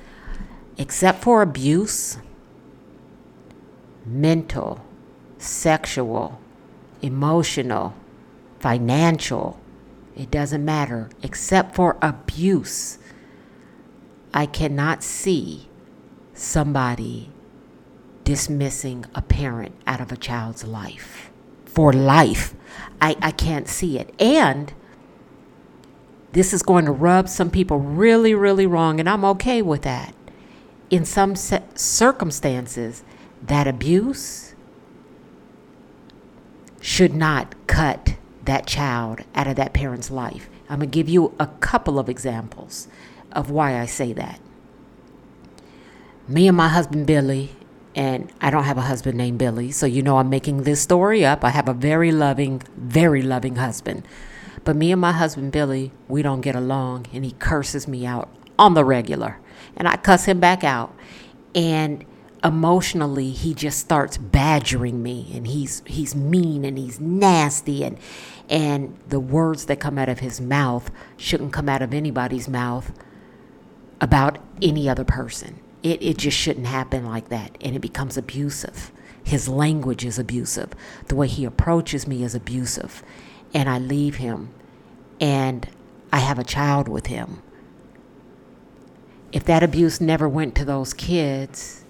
except 0.77 1.23
for 1.23 1.41
abuse, 1.41 2.17
mental, 4.05 4.83
sexual, 5.37 6.39
emotional, 7.01 7.95
financial, 8.59 9.59
it 10.15 10.31
doesn't 10.31 10.63
matter, 10.63 11.09
except 11.21 11.75
for 11.75 11.97
abuse, 12.01 12.97
I 14.33 14.45
cannot 14.45 15.03
see 15.03 15.67
somebody 16.33 17.29
dismissing 18.23 19.05
a 19.13 19.21
parent 19.21 19.75
out 19.85 20.01
of 20.01 20.11
a 20.11 20.17
child's 20.17 20.63
life 20.63 21.31
for 21.65 21.91
life. 21.91 22.53
I, 23.01 23.15
I 23.21 23.31
can't 23.31 23.67
see 23.67 23.99
it. 23.99 24.13
And 24.19 24.73
this 26.31 26.53
is 26.53 26.63
going 26.63 26.85
to 26.85 26.91
rub 26.91 27.29
some 27.29 27.51
people 27.51 27.79
really, 27.79 28.33
really 28.33 28.65
wrong, 28.65 28.99
and 28.99 29.09
I'm 29.09 29.25
okay 29.25 29.61
with 29.61 29.83
that. 29.83 30.15
In 30.93 31.05
some 31.05 31.35
circumstances, 31.35 33.03
that 33.41 33.65
abuse 33.65 34.53
should 36.79 37.15
not 37.15 37.55
cut 37.65 38.15
that 38.45 38.67
child 38.67 39.21
out 39.33 39.47
of 39.47 39.55
that 39.55 39.73
parent's 39.73 40.11
life. 40.11 40.51
I'm 40.69 40.77
going 40.77 40.91
to 40.91 40.93
give 40.93 41.09
you 41.09 41.33
a 41.39 41.47
couple 41.47 41.97
of 41.97 42.09
examples 42.09 42.87
of 43.31 43.49
why 43.49 43.79
I 43.79 43.87
say 43.87 44.13
that. 44.13 44.39
Me 46.27 46.47
and 46.47 46.55
my 46.55 46.67
husband 46.67 47.07
Billy 47.07 47.49
and 47.95 48.31
I 48.39 48.51
don't 48.51 48.65
have 48.65 48.77
a 48.77 48.81
husband 48.81 49.17
named 49.17 49.39
Billy, 49.39 49.71
so 49.71 49.87
you 49.87 50.03
know 50.03 50.17
I'm 50.17 50.29
making 50.29 50.61
this 50.61 50.81
story 50.81 51.25
up. 51.25 51.43
I 51.43 51.49
have 51.49 51.67
a 51.67 51.73
very 51.73 52.11
loving, 52.11 52.61
very 52.77 53.23
loving 53.23 53.55
husband. 53.55 54.05
But 54.63 54.75
me 54.75 54.91
and 54.91 55.01
my 55.01 55.13
husband 55.13 55.53
Billy, 55.53 55.91
we 56.07 56.21
don't 56.21 56.41
get 56.41 56.55
along, 56.55 57.07
and 57.11 57.25
he 57.25 57.31
curses 57.31 57.87
me 57.87 58.05
out 58.05 58.29
on 58.59 58.75
the 58.75 58.85
regular. 58.85 59.39
And 59.75 59.87
I 59.87 59.95
cuss 59.97 60.25
him 60.25 60.39
back 60.39 60.63
out. 60.63 60.93
And 61.55 62.05
emotionally 62.43 63.31
he 63.31 63.53
just 63.53 63.79
starts 63.79 64.17
badgering 64.17 65.01
me 65.01 65.31
and 65.33 65.47
he's 65.47 65.81
he's 65.85 66.13
mean 66.13 66.65
and 66.65 66.77
he's 66.77 66.99
nasty 66.99 67.85
and 67.85 67.97
and 68.49 68.99
the 69.07 69.19
words 69.19 69.67
that 69.67 69.79
come 69.79 69.97
out 69.97 70.09
of 70.09 70.19
his 70.19 70.41
mouth 70.41 70.91
shouldn't 71.15 71.53
come 71.53 71.69
out 71.69 71.81
of 71.81 71.93
anybody's 71.93 72.49
mouth 72.49 72.91
about 74.01 74.37
any 74.61 74.89
other 74.89 75.05
person. 75.05 75.59
It, 75.81 76.01
it 76.03 76.17
just 76.17 76.37
shouldn't 76.37 76.67
happen 76.67 77.05
like 77.05 77.29
that. 77.29 77.57
And 77.61 77.75
it 77.75 77.79
becomes 77.79 78.17
abusive. 78.17 78.91
His 79.23 79.47
language 79.47 80.03
is 80.03 80.19
abusive. 80.19 80.73
The 81.07 81.15
way 81.15 81.27
he 81.27 81.45
approaches 81.45 82.05
me 82.05 82.23
is 82.23 82.35
abusive. 82.35 83.01
And 83.53 83.69
I 83.69 83.79
leave 83.79 84.15
him 84.15 84.49
and 85.21 85.69
I 86.11 86.19
have 86.19 86.37
a 86.37 86.43
child 86.43 86.89
with 86.89 87.07
him. 87.07 87.41
If 89.33 89.43
that 89.45 89.63
abuse 89.63 89.99
never 89.99 90.29
went 90.29 90.53
to 90.55 90.63
those 90.63 90.93
kids, 90.93 91.83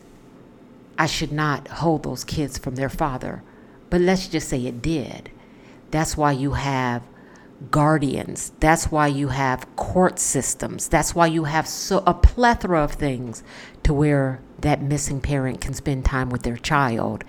I 0.97 1.07
should 1.07 1.33
not 1.33 1.67
hold 1.67 2.03
those 2.03 2.23
kids 2.23 2.57
from 2.57 2.75
their 2.75 2.89
father. 2.89 3.43
But 3.89 3.99
let's 3.99 4.29
just 4.29 4.47
say 4.47 4.65
it 4.65 4.81
did. 4.81 5.29
That's 5.91 6.15
why 6.15 6.31
you 6.31 6.53
have 6.53 7.03
guardians. 7.69 8.53
That's 8.61 8.89
why 8.89 9.07
you 9.07 9.27
have 9.27 9.75
court 9.75 10.19
systems. 10.19 10.87
That's 10.87 11.13
why 11.13 11.27
you 11.27 11.43
have 11.43 11.67
so 11.67 12.01
a 12.07 12.13
plethora 12.13 12.81
of 12.81 12.93
things 12.93 13.43
to 13.83 13.93
where 13.93 14.41
that 14.59 14.81
missing 14.81 15.19
parent 15.19 15.59
can 15.59 15.73
spend 15.73 16.05
time 16.05 16.29
with 16.29 16.43
their 16.43 16.57
child 16.57 17.25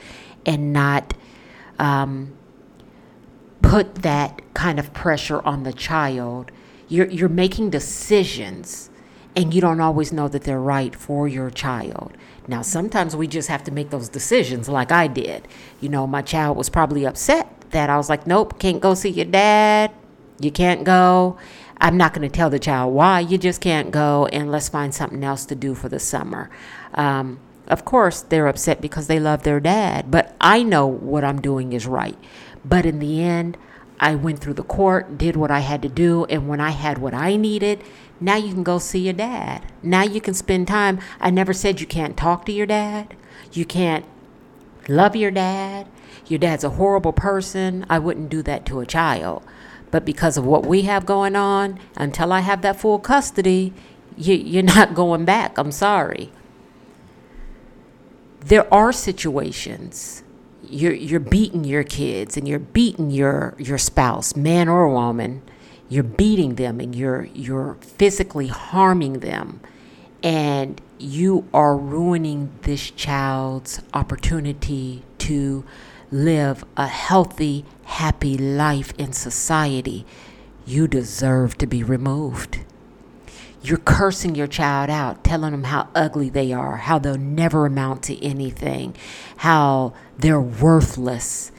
and 0.46 0.72
not 0.72 1.12
um, 1.80 2.36
put 3.62 3.96
that 3.96 4.42
kind 4.54 4.78
of 4.78 4.94
pressure 4.94 5.42
on 5.42 5.64
the 5.64 5.72
child. 5.72 6.52
You're 6.86 7.08
you're 7.08 7.28
making 7.28 7.70
decisions 7.70 8.90
and 9.36 9.52
you 9.52 9.60
don't 9.60 9.80
always 9.80 10.12
know 10.12 10.28
that 10.28 10.44
they're 10.44 10.60
right 10.60 10.94
for 10.94 11.26
your 11.28 11.50
child. 11.50 12.12
Now, 12.46 12.62
sometimes 12.62 13.16
we 13.16 13.26
just 13.26 13.48
have 13.48 13.64
to 13.64 13.70
make 13.70 13.90
those 13.90 14.08
decisions 14.08 14.68
like 14.68 14.92
I 14.92 15.06
did. 15.06 15.48
You 15.80 15.88
know, 15.88 16.06
my 16.06 16.22
child 16.22 16.56
was 16.56 16.68
probably 16.68 17.06
upset 17.06 17.48
that 17.70 17.90
I 17.90 17.96
was 17.96 18.08
like, 18.08 18.26
nope, 18.26 18.58
can't 18.58 18.80
go 18.80 18.94
see 18.94 19.08
your 19.08 19.24
dad 19.24 19.90
you 20.38 20.50
can't 20.50 20.84
go. 20.84 21.36
I'm 21.80 21.96
not 21.96 22.14
going 22.14 22.28
to 22.28 22.34
tell 22.34 22.50
the 22.50 22.58
child 22.58 22.94
why. 22.94 23.20
You 23.20 23.38
just 23.38 23.60
can't 23.60 23.90
go, 23.90 24.26
and 24.26 24.50
let's 24.50 24.68
find 24.68 24.94
something 24.94 25.22
else 25.22 25.44
to 25.46 25.54
do 25.54 25.74
for 25.74 25.88
the 25.88 25.98
summer. 25.98 26.50
Um, 26.94 27.40
of 27.66 27.84
course, 27.84 28.22
they're 28.22 28.46
upset 28.46 28.80
because 28.80 29.06
they 29.06 29.18
love 29.18 29.42
their 29.42 29.60
dad, 29.60 30.10
but 30.10 30.34
I 30.40 30.62
know 30.62 30.86
what 30.86 31.24
I'm 31.24 31.40
doing 31.40 31.72
is 31.72 31.86
right. 31.86 32.16
But 32.64 32.86
in 32.86 32.98
the 32.98 33.22
end, 33.22 33.56
I 34.00 34.14
went 34.14 34.40
through 34.40 34.54
the 34.54 34.62
court, 34.62 35.16
did 35.16 35.36
what 35.36 35.50
I 35.50 35.60
had 35.60 35.82
to 35.82 35.88
do, 35.88 36.24
and 36.26 36.48
when 36.48 36.60
I 36.60 36.70
had 36.70 36.98
what 36.98 37.14
I 37.14 37.36
needed, 37.36 37.82
now 38.20 38.36
you 38.36 38.52
can 38.52 38.62
go 38.62 38.78
see 38.78 39.00
your 39.00 39.12
dad. 39.12 39.64
Now 39.82 40.02
you 40.02 40.20
can 40.20 40.34
spend 40.34 40.68
time. 40.68 40.98
I 41.20 41.30
never 41.30 41.52
said 41.52 41.80
you 41.80 41.86
can't 41.86 42.16
talk 42.16 42.44
to 42.46 42.52
your 42.52 42.66
dad. 42.66 43.14
You 43.52 43.64
can't 43.64 44.04
love 44.88 45.14
your 45.14 45.30
dad. 45.30 45.86
Your 46.26 46.38
dad's 46.38 46.64
a 46.64 46.70
horrible 46.70 47.12
person. 47.12 47.86
I 47.88 47.98
wouldn't 47.98 48.30
do 48.30 48.42
that 48.42 48.66
to 48.66 48.80
a 48.80 48.86
child. 48.86 49.44
But 49.90 50.04
because 50.04 50.36
of 50.36 50.44
what 50.44 50.66
we 50.66 50.82
have 50.82 51.06
going 51.06 51.36
on, 51.36 51.78
until 51.96 52.32
I 52.32 52.40
have 52.40 52.62
that 52.62 52.80
full 52.80 52.98
custody, 52.98 53.72
you, 54.16 54.34
you're 54.34 54.62
not 54.62 54.94
going 54.96 55.24
back. 55.24 55.56
I'm 55.56 55.70
sorry. 55.70 56.32
There 58.40 58.72
are 58.74 58.92
situations 58.92 60.23
you're 60.74 60.92
you're 60.92 61.20
beating 61.20 61.64
your 61.64 61.84
kids 61.84 62.36
and 62.36 62.48
you're 62.48 62.58
beating 62.58 63.10
your 63.10 63.54
your 63.58 63.78
spouse, 63.78 64.34
man 64.34 64.68
or 64.68 64.88
woman. 64.88 65.42
You're 65.88 66.02
beating 66.02 66.56
them 66.56 66.80
and 66.80 66.94
you're 66.94 67.28
you're 67.34 67.76
physically 67.80 68.48
harming 68.48 69.20
them, 69.20 69.60
and 70.22 70.80
you 70.98 71.46
are 71.54 71.76
ruining 71.76 72.50
this 72.62 72.90
child's 72.90 73.82
opportunity 73.92 75.04
to 75.18 75.64
live 76.10 76.64
a 76.76 76.86
healthy, 76.86 77.64
happy 77.84 78.36
life 78.36 78.92
in 78.98 79.12
society, 79.12 80.04
you 80.66 80.88
deserve 80.88 81.58
to 81.58 81.66
be 81.66 81.82
removed. 81.82 82.60
You're 83.64 83.78
cursing 83.78 84.34
your 84.34 84.46
child 84.46 84.90
out, 84.90 85.24
telling 85.24 85.52
them 85.52 85.64
how 85.64 85.88
ugly 85.94 86.28
they 86.28 86.52
are, 86.52 86.76
how 86.76 86.98
they'll 86.98 87.16
never 87.16 87.64
amount 87.64 88.02
to 88.04 88.22
anything, 88.22 88.94
how 89.38 89.94
they're 90.18 90.38
worthless. 90.38 91.50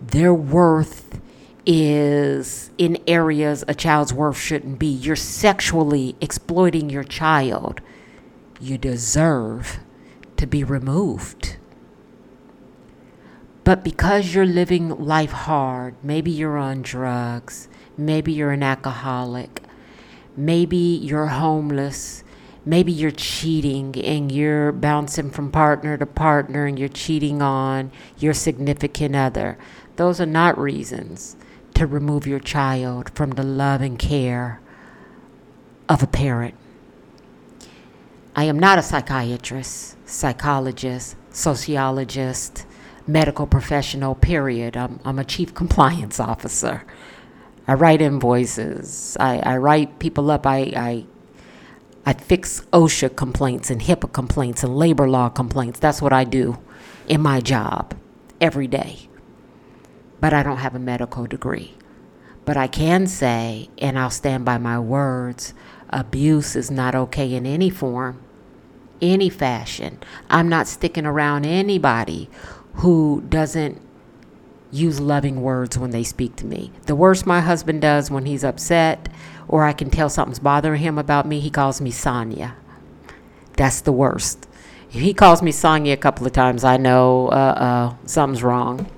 Their 0.00 0.34
worth 0.34 1.20
is 1.64 2.72
in 2.78 2.98
areas 3.06 3.62
a 3.68 3.74
child's 3.74 4.12
worth 4.12 4.36
shouldn't 4.36 4.80
be. 4.80 4.88
You're 4.88 5.14
sexually 5.14 6.16
exploiting 6.20 6.90
your 6.90 7.04
child. 7.04 7.80
You 8.60 8.76
deserve 8.76 9.78
to 10.38 10.48
be 10.48 10.64
removed. 10.64 11.58
But 13.62 13.84
because 13.84 14.34
you're 14.34 14.44
living 14.44 14.88
life 14.88 15.30
hard, 15.30 15.94
maybe 16.02 16.32
you're 16.32 16.58
on 16.58 16.82
drugs, 16.82 17.68
maybe 17.96 18.32
you're 18.32 18.50
an 18.50 18.64
alcoholic, 18.64 19.62
maybe 20.36 20.76
you're 20.76 21.26
homeless, 21.26 22.24
maybe 22.64 22.92
you're 22.92 23.10
cheating 23.10 23.94
and 24.04 24.30
you're 24.30 24.72
bouncing 24.72 25.30
from 25.30 25.50
partner 25.50 25.96
to 25.96 26.06
partner 26.06 26.66
and 26.66 26.78
you're 26.78 26.88
cheating 26.88 27.42
on 27.42 27.90
your 28.18 28.34
significant 28.34 29.16
other. 29.16 29.58
Those 29.96 30.20
are 30.20 30.26
not 30.26 30.58
reasons 30.58 31.36
to 31.74 31.86
remove 31.86 32.26
your 32.26 32.40
child 32.40 33.10
from 33.14 33.30
the 33.30 33.42
love 33.42 33.80
and 33.80 33.98
care 33.98 34.60
of 35.88 36.02
a 36.02 36.06
parent. 36.06 36.54
I 38.34 38.44
am 38.44 38.58
not 38.58 38.78
a 38.78 38.82
psychiatrist, 38.82 39.96
psychologist, 40.08 41.16
sociologist 41.30 42.66
medical 43.06 43.46
professional, 43.46 44.14
period. 44.14 44.76
I'm, 44.76 45.00
I'm 45.04 45.18
a 45.18 45.24
chief 45.24 45.54
compliance 45.54 46.20
officer. 46.32 46.84
I 47.66 47.74
write 47.74 48.02
invoices. 48.02 49.16
I, 49.20 49.38
I 49.38 49.56
write 49.56 49.98
people 49.98 50.30
up. 50.30 50.46
I, 50.46 50.58
I 50.76 51.06
I 52.04 52.14
fix 52.14 52.62
OSHA 52.72 53.14
complaints 53.14 53.70
and 53.70 53.80
HIPAA 53.82 54.12
complaints 54.12 54.64
and 54.64 54.76
labor 54.76 55.08
law 55.08 55.28
complaints. 55.28 55.78
That's 55.78 56.02
what 56.02 56.12
I 56.12 56.24
do 56.24 56.58
in 57.06 57.20
my 57.20 57.40
job 57.40 57.94
every 58.40 58.66
day. 58.66 59.08
But 60.20 60.32
I 60.32 60.42
don't 60.42 60.56
have 60.56 60.74
a 60.74 60.80
medical 60.80 61.26
degree. 61.26 61.74
But 62.44 62.56
I 62.56 62.66
can 62.66 63.06
say, 63.06 63.70
and 63.78 63.96
I'll 63.96 64.10
stand 64.10 64.44
by 64.44 64.58
my 64.58 64.80
words, 64.80 65.54
abuse 65.90 66.56
is 66.56 66.72
not 66.72 66.96
okay 66.96 67.34
in 67.34 67.46
any 67.46 67.70
form, 67.70 68.20
any 69.00 69.28
fashion. 69.28 69.98
I'm 70.28 70.48
not 70.48 70.66
sticking 70.66 71.06
around 71.06 71.44
anybody 71.46 72.28
who 72.76 73.22
doesn't 73.28 73.80
use 74.72 74.98
loving 74.98 75.42
words 75.42 75.78
when 75.78 75.90
they 75.90 76.02
speak 76.02 76.34
to 76.36 76.46
me. 76.46 76.72
The 76.86 76.96
worst 76.96 77.26
my 77.26 77.40
husband 77.40 77.82
does 77.82 78.10
when 78.10 78.26
he's 78.26 78.42
upset 78.42 79.08
or 79.46 79.64
I 79.64 79.72
can 79.72 79.90
tell 79.90 80.08
something's 80.08 80.38
bothering 80.38 80.80
him 80.80 80.98
about 80.98 81.26
me, 81.26 81.38
he 81.38 81.50
calls 81.50 81.80
me 81.80 81.90
Sonia. 81.90 82.56
That's 83.56 83.82
the 83.82 83.92
worst. 83.92 84.48
If 84.92 85.00
he 85.00 85.14
calls 85.14 85.42
me 85.42 85.52
Sonia 85.52 85.92
a 85.94 85.98
couple 85.98 86.26
of 86.26 86.32
times, 86.32 86.64
I 86.64 86.78
know 86.78 87.28
uh, 87.28 87.30
uh, 87.30 87.94
something's 88.06 88.42
wrong. 88.42 88.90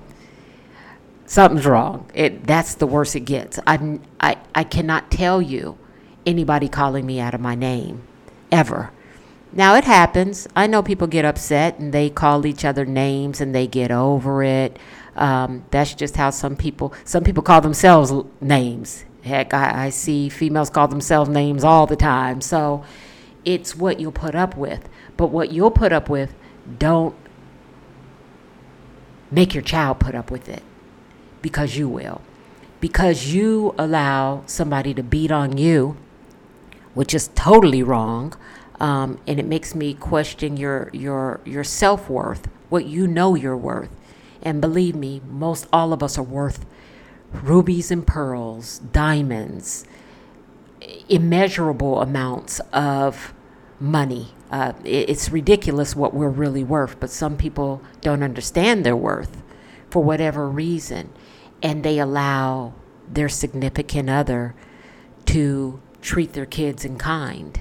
Something's 1.25 1.65
wrong. 1.65 2.09
It 2.13 2.45
that's 2.45 2.75
the 2.75 2.87
worst 2.87 3.15
it 3.15 3.21
gets. 3.21 3.59
I, 3.65 3.99
I 4.19 4.37
I 4.53 4.63
cannot 4.63 5.09
tell 5.09 5.41
you 5.41 5.77
anybody 6.25 6.69
calling 6.69 7.05
me 7.05 7.19
out 7.19 7.33
of 7.33 7.41
my 7.41 7.55
name 7.55 8.03
ever. 8.51 8.91
Now 9.51 9.75
it 9.75 9.85
happens. 9.85 10.47
I 10.55 10.67
know 10.67 10.83
people 10.83 11.07
get 11.07 11.23
upset 11.23 11.79
and 11.79 11.93
they 11.93 12.09
call 12.09 12.45
each 12.45 12.65
other 12.65 12.85
names 12.85 13.39
and 13.39 13.55
they 13.55 13.67
get 13.67 13.89
over 13.89 14.43
it. 14.43 14.77
Um, 15.15 15.65
that's 15.71 15.93
just 15.93 16.15
how 16.17 16.29
some 16.29 16.55
people 16.55 16.93
some 17.03 17.23
people 17.23 17.43
call 17.43 17.61
themselves 17.61 18.11
names. 18.41 19.05
Heck, 19.23 19.53
I, 19.53 19.85
I 19.85 19.89
see 19.89 20.29
females 20.29 20.69
call 20.69 20.87
themselves 20.87 21.29
names 21.29 21.63
all 21.63 21.87
the 21.87 21.95
time. 21.95 22.41
So 22.41 22.83
it's 23.43 23.75
what 23.75 23.99
you'll 23.99 24.11
put 24.11 24.35
up 24.35 24.55
with. 24.57 24.87
But 25.17 25.27
what 25.27 25.51
you'll 25.51 25.71
put 25.71 25.93
up 25.93 26.09
with, 26.09 26.33
don't 26.77 27.15
make 29.31 29.53
your 29.53 29.63
child 29.63 29.99
put 29.99 30.15
up 30.15 30.29
with 30.29 30.49
it 30.49 30.63
because 31.41 31.77
you 31.77 31.87
will. 31.87 32.21
Because 32.81 33.33
you 33.33 33.73
allow 33.77 34.43
somebody 34.45 34.93
to 34.93 35.01
beat 35.01 35.31
on 35.31 35.57
you, 35.57 35.97
which 36.93 37.13
is 37.13 37.29
totally 37.35 37.81
wrong. 37.81 38.33
Um, 38.79 39.19
and 39.25 39.39
it 39.39 39.45
makes 39.45 39.73
me 39.73 39.93
question 39.93 40.57
your 40.57 40.89
your 40.91 41.39
your 41.45 41.63
self 41.63 42.09
worth, 42.09 42.47
what 42.69 42.85
you 42.85 43.07
know 43.07 43.33
you're 43.33 43.57
worth. 43.57 43.89
And 44.45 44.61
believe 44.61 44.95
me, 44.95 45.21
most 45.27 45.67
all 45.73 45.91
of 45.91 46.03
us 46.03 46.17
are 46.17 46.23
worth 46.23 46.65
rubies 47.33 47.91
and 47.91 48.05
pearls, 48.05 48.79
diamonds, 48.79 49.85
immeasurable 51.09 51.99
amounts 52.01 52.61
of 52.71 53.33
money. 53.79 54.29
Uh, 54.51 54.73
it's 54.83 55.29
ridiculous 55.29 55.95
what 55.95 56.13
we're 56.13 56.29
really 56.29 56.63
worth, 56.63 56.99
but 56.99 57.09
some 57.09 57.35
people 57.35 57.81
don't 58.01 58.23
understand 58.23 58.85
their 58.85 58.95
worth 58.95 59.41
for 59.89 60.03
whatever 60.03 60.47
reason, 60.47 61.09
and 61.63 61.83
they 61.83 61.99
allow 61.99 62.73
their 63.11 63.29
significant 63.29 64.09
other 64.09 64.55
to 65.25 65.81
treat 66.01 66.33
their 66.33 66.45
kids 66.45 66.85
in 66.85 66.97
kind. 66.97 67.59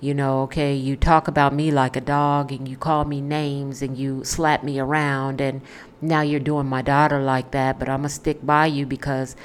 You 0.00 0.14
know, 0.14 0.42
okay, 0.42 0.74
you 0.74 0.96
talk 0.96 1.28
about 1.28 1.52
me 1.54 1.70
like 1.70 1.94
a 1.94 2.00
dog 2.00 2.52
and 2.52 2.66
you 2.66 2.76
call 2.76 3.04
me 3.04 3.20
names 3.20 3.82
and 3.82 3.98
you 3.98 4.24
slap 4.24 4.64
me 4.64 4.78
around 4.78 5.42
and 5.42 5.60
now 6.00 6.22
you're 6.22 6.40
doing 6.40 6.66
my 6.66 6.80
daughter 6.80 7.20
like 7.20 7.50
that, 7.50 7.78
but 7.78 7.88
I'm 7.88 8.00
going 8.00 8.08
to 8.08 8.14
stick 8.14 8.44
by 8.44 8.64
you 8.64 8.86
because 8.86 9.36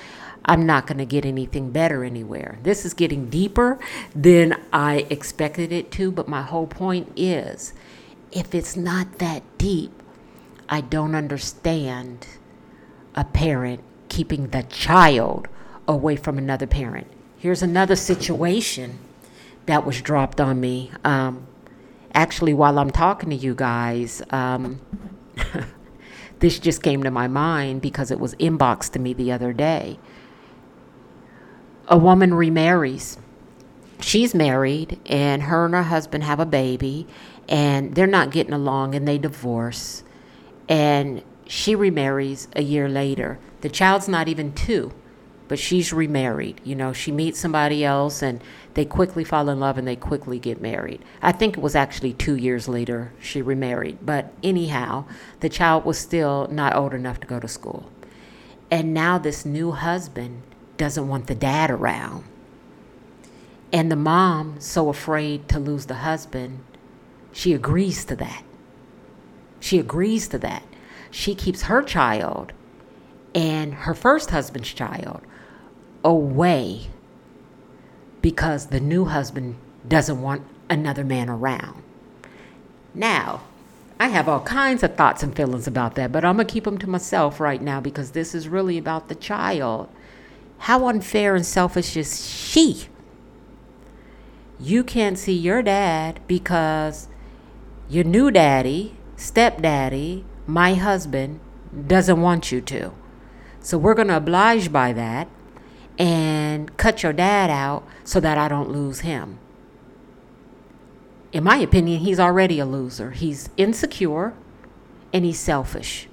I'm 0.46 0.66
not 0.66 0.88
going 0.88 1.00
to 1.00 1.06
get 1.06 1.26
anything 1.26 1.72
better 1.72 2.06
anywhere. 2.06 2.60
This 2.64 2.86
is 2.86 2.94
getting 2.94 3.30
deeper 3.30 3.80
than 4.16 4.56
I 4.72 5.06
expected 5.10 5.74
it 5.74 5.92
to, 5.92 6.10
but 6.10 6.30
my 6.30 6.44
whole 6.44 6.68
point 6.68 7.12
is 7.18 7.74
if 8.32 8.56
it's 8.56 8.78
not 8.78 9.20
that 9.20 9.44
deep, 9.58 9.92
I 10.70 10.80
don't 10.80 11.16
understand 11.16 12.28
a 13.14 13.26
parent 13.26 13.82
keeping 14.08 14.48
the 14.48 14.64
child 14.64 15.50
away 15.86 16.16
from 16.16 16.38
another 16.38 16.68
parent. 16.68 17.08
Here's 17.38 17.62
another 17.62 17.96
situation 17.96 19.00
that 19.66 19.86
was 19.86 20.02
dropped 20.02 20.40
on 20.40 20.60
me. 20.60 20.92
Um, 21.04 21.48
actually, 22.14 22.54
while 22.54 22.80
I'm 22.80 22.92
talking 22.92 23.30
to 23.30 23.36
you 23.36 23.56
guys, 23.56 24.22
um, 24.30 24.80
this 26.40 26.60
just 26.60 26.84
came 26.84 27.04
to 27.04 27.12
my 27.12 27.28
mind 27.28 27.82
because 27.82 28.12
it 28.12 28.20
was 28.20 28.36
inboxed 28.36 28.92
to 28.92 29.00
me 29.00 29.14
the 29.14 29.32
other 29.32 29.54
day. 29.54 30.00
A 31.88 31.98
woman 31.98 32.34
remarries. 32.34 33.18
She's 34.02 34.36
married, 34.36 35.00
and 35.06 35.44
her 35.44 35.66
and 35.66 35.74
her 35.74 35.84
husband 35.84 36.24
have 36.24 36.40
a 36.40 36.46
baby, 36.46 37.08
and 37.48 37.96
they're 37.96 38.08
not 38.08 38.32
getting 38.32 38.54
along, 38.54 38.94
and 38.94 39.08
they 39.08 39.18
divorce. 39.18 40.04
And 40.68 41.24
she 41.48 41.76
remarries 41.76 42.48
a 42.56 42.62
year 42.62 42.90
later. 42.90 43.40
The 43.62 43.70
child's 43.70 44.08
not 44.08 44.28
even 44.28 44.54
two 44.54 44.92
but 45.48 45.60
she's 45.60 45.94
remarried. 45.94 46.60
You 46.64 46.76
know, 46.76 46.94
she 46.94 47.12
meets 47.12 47.40
somebody 47.40 47.86
else 47.86 48.22
and 48.22 48.42
they 48.74 48.86
quickly 48.86 49.24
fall 49.24 49.50
in 49.50 49.60
love 49.60 49.78
and 49.78 49.88
they 49.88 49.96
quickly 49.96 50.40
get 50.40 50.62
married. 50.62 51.04
I 51.22 51.32
think 51.32 51.58
it 51.58 51.64
was 51.64 51.76
actually 51.76 52.14
two 52.14 52.36
years 52.36 52.68
later 52.68 53.14
she 53.20 53.42
remarried. 53.42 54.00
But 54.02 54.34
anyhow, 54.44 55.06
the 55.40 55.50
child 55.50 55.86
was 55.86 55.98
still 55.98 56.48
not 56.52 56.76
old 56.76 56.94
enough 56.94 57.20
to 57.22 57.28
go 57.28 57.40
to 57.40 57.48
school. 57.48 57.90
And 58.72 58.94
now 58.94 59.18
this 59.18 59.46
new 59.46 59.72
husband 59.72 60.42
doesn't 60.78 61.08
want 61.08 61.28
the 61.28 61.36
dad 61.36 61.70
around. 61.70 62.24
And 63.72 63.92
the 63.92 63.96
mom, 63.96 64.60
so 64.60 64.90
afraid 64.90 65.48
to 65.50 65.60
lose 65.60 65.86
the 65.86 65.96
husband, 65.96 66.64
she 67.32 67.54
agrees 67.54 68.06
to 68.06 68.16
that. 68.16 68.44
She 69.60 69.80
agrees 69.80 70.28
to 70.30 70.38
that. 70.40 70.64
She 71.12 71.36
keeps 71.36 71.64
her 71.64 71.82
child 71.82 72.54
and 73.34 73.74
her 73.74 73.94
first 73.94 74.32
husband's 74.32 74.74
child 74.74 75.22
away 76.06 76.88
because 78.22 78.68
the 78.68 78.80
new 78.80 79.06
husband 79.06 79.58
doesn't 79.88 80.22
want 80.22 80.44
another 80.70 81.04
man 81.04 81.30
around. 81.30 81.84
Now, 82.94 83.42
I 84.00 84.08
have 84.10 84.30
all 84.30 84.42
kinds 84.42 84.84
of 84.84 84.96
thoughts 84.96 85.24
and 85.24 85.36
feelings 85.36 85.68
about 85.68 85.96
that, 85.96 86.12
but 86.12 86.24
I'm 86.24 86.36
going 86.36 86.48
to 86.48 86.54
keep 86.54 86.66
them 86.66 86.78
to 86.78 86.90
myself 86.90 87.40
right 87.40 87.62
now 87.62 87.82
because 87.82 88.12
this 88.12 88.36
is 88.36 88.48
really 88.48 88.78
about 88.78 89.10
the 89.10 89.16
child. 89.16 89.90
How 90.60 90.88
unfair 90.88 91.36
and 91.36 91.46
selfish 91.46 91.98
is 91.98 92.30
she? 92.30 92.88
You 94.60 94.84
can't 94.84 95.18
see 95.18 95.34
your 95.34 95.62
dad 95.62 96.20
because 96.28 97.08
your 97.90 98.04
new 98.04 98.32
daddy, 98.32 98.96
stepdaddy, 99.18 100.24
my 100.48 100.76
husband, 100.76 101.40
doesn't 101.88 102.22
want 102.22 102.52
you 102.52 102.62
to. 102.62 102.94
So 103.60 103.78
we're 103.78 103.94
going 103.96 104.08
to 104.10 104.18
oblige 104.18 104.72
by 104.72 104.94
that 104.94 105.28
and 105.98 106.76
cut 106.78 107.04
your 107.04 107.14
dad 107.14 107.50
out 107.50 107.88
so 108.04 108.20
that 108.20 108.38
I 108.38 108.48
don't 108.48 108.70
lose 108.70 109.02
him. 109.02 109.40
In 111.32 111.44
my 111.44 111.58
opinion, 111.58 112.00
he's 112.00 112.20
already 112.20 112.60
a 112.60 112.66
loser. 112.66 113.12
He's 113.12 113.50
insecure 113.58 114.34
and 115.12 115.26
he's 115.26 115.40
selfish. 115.40 116.08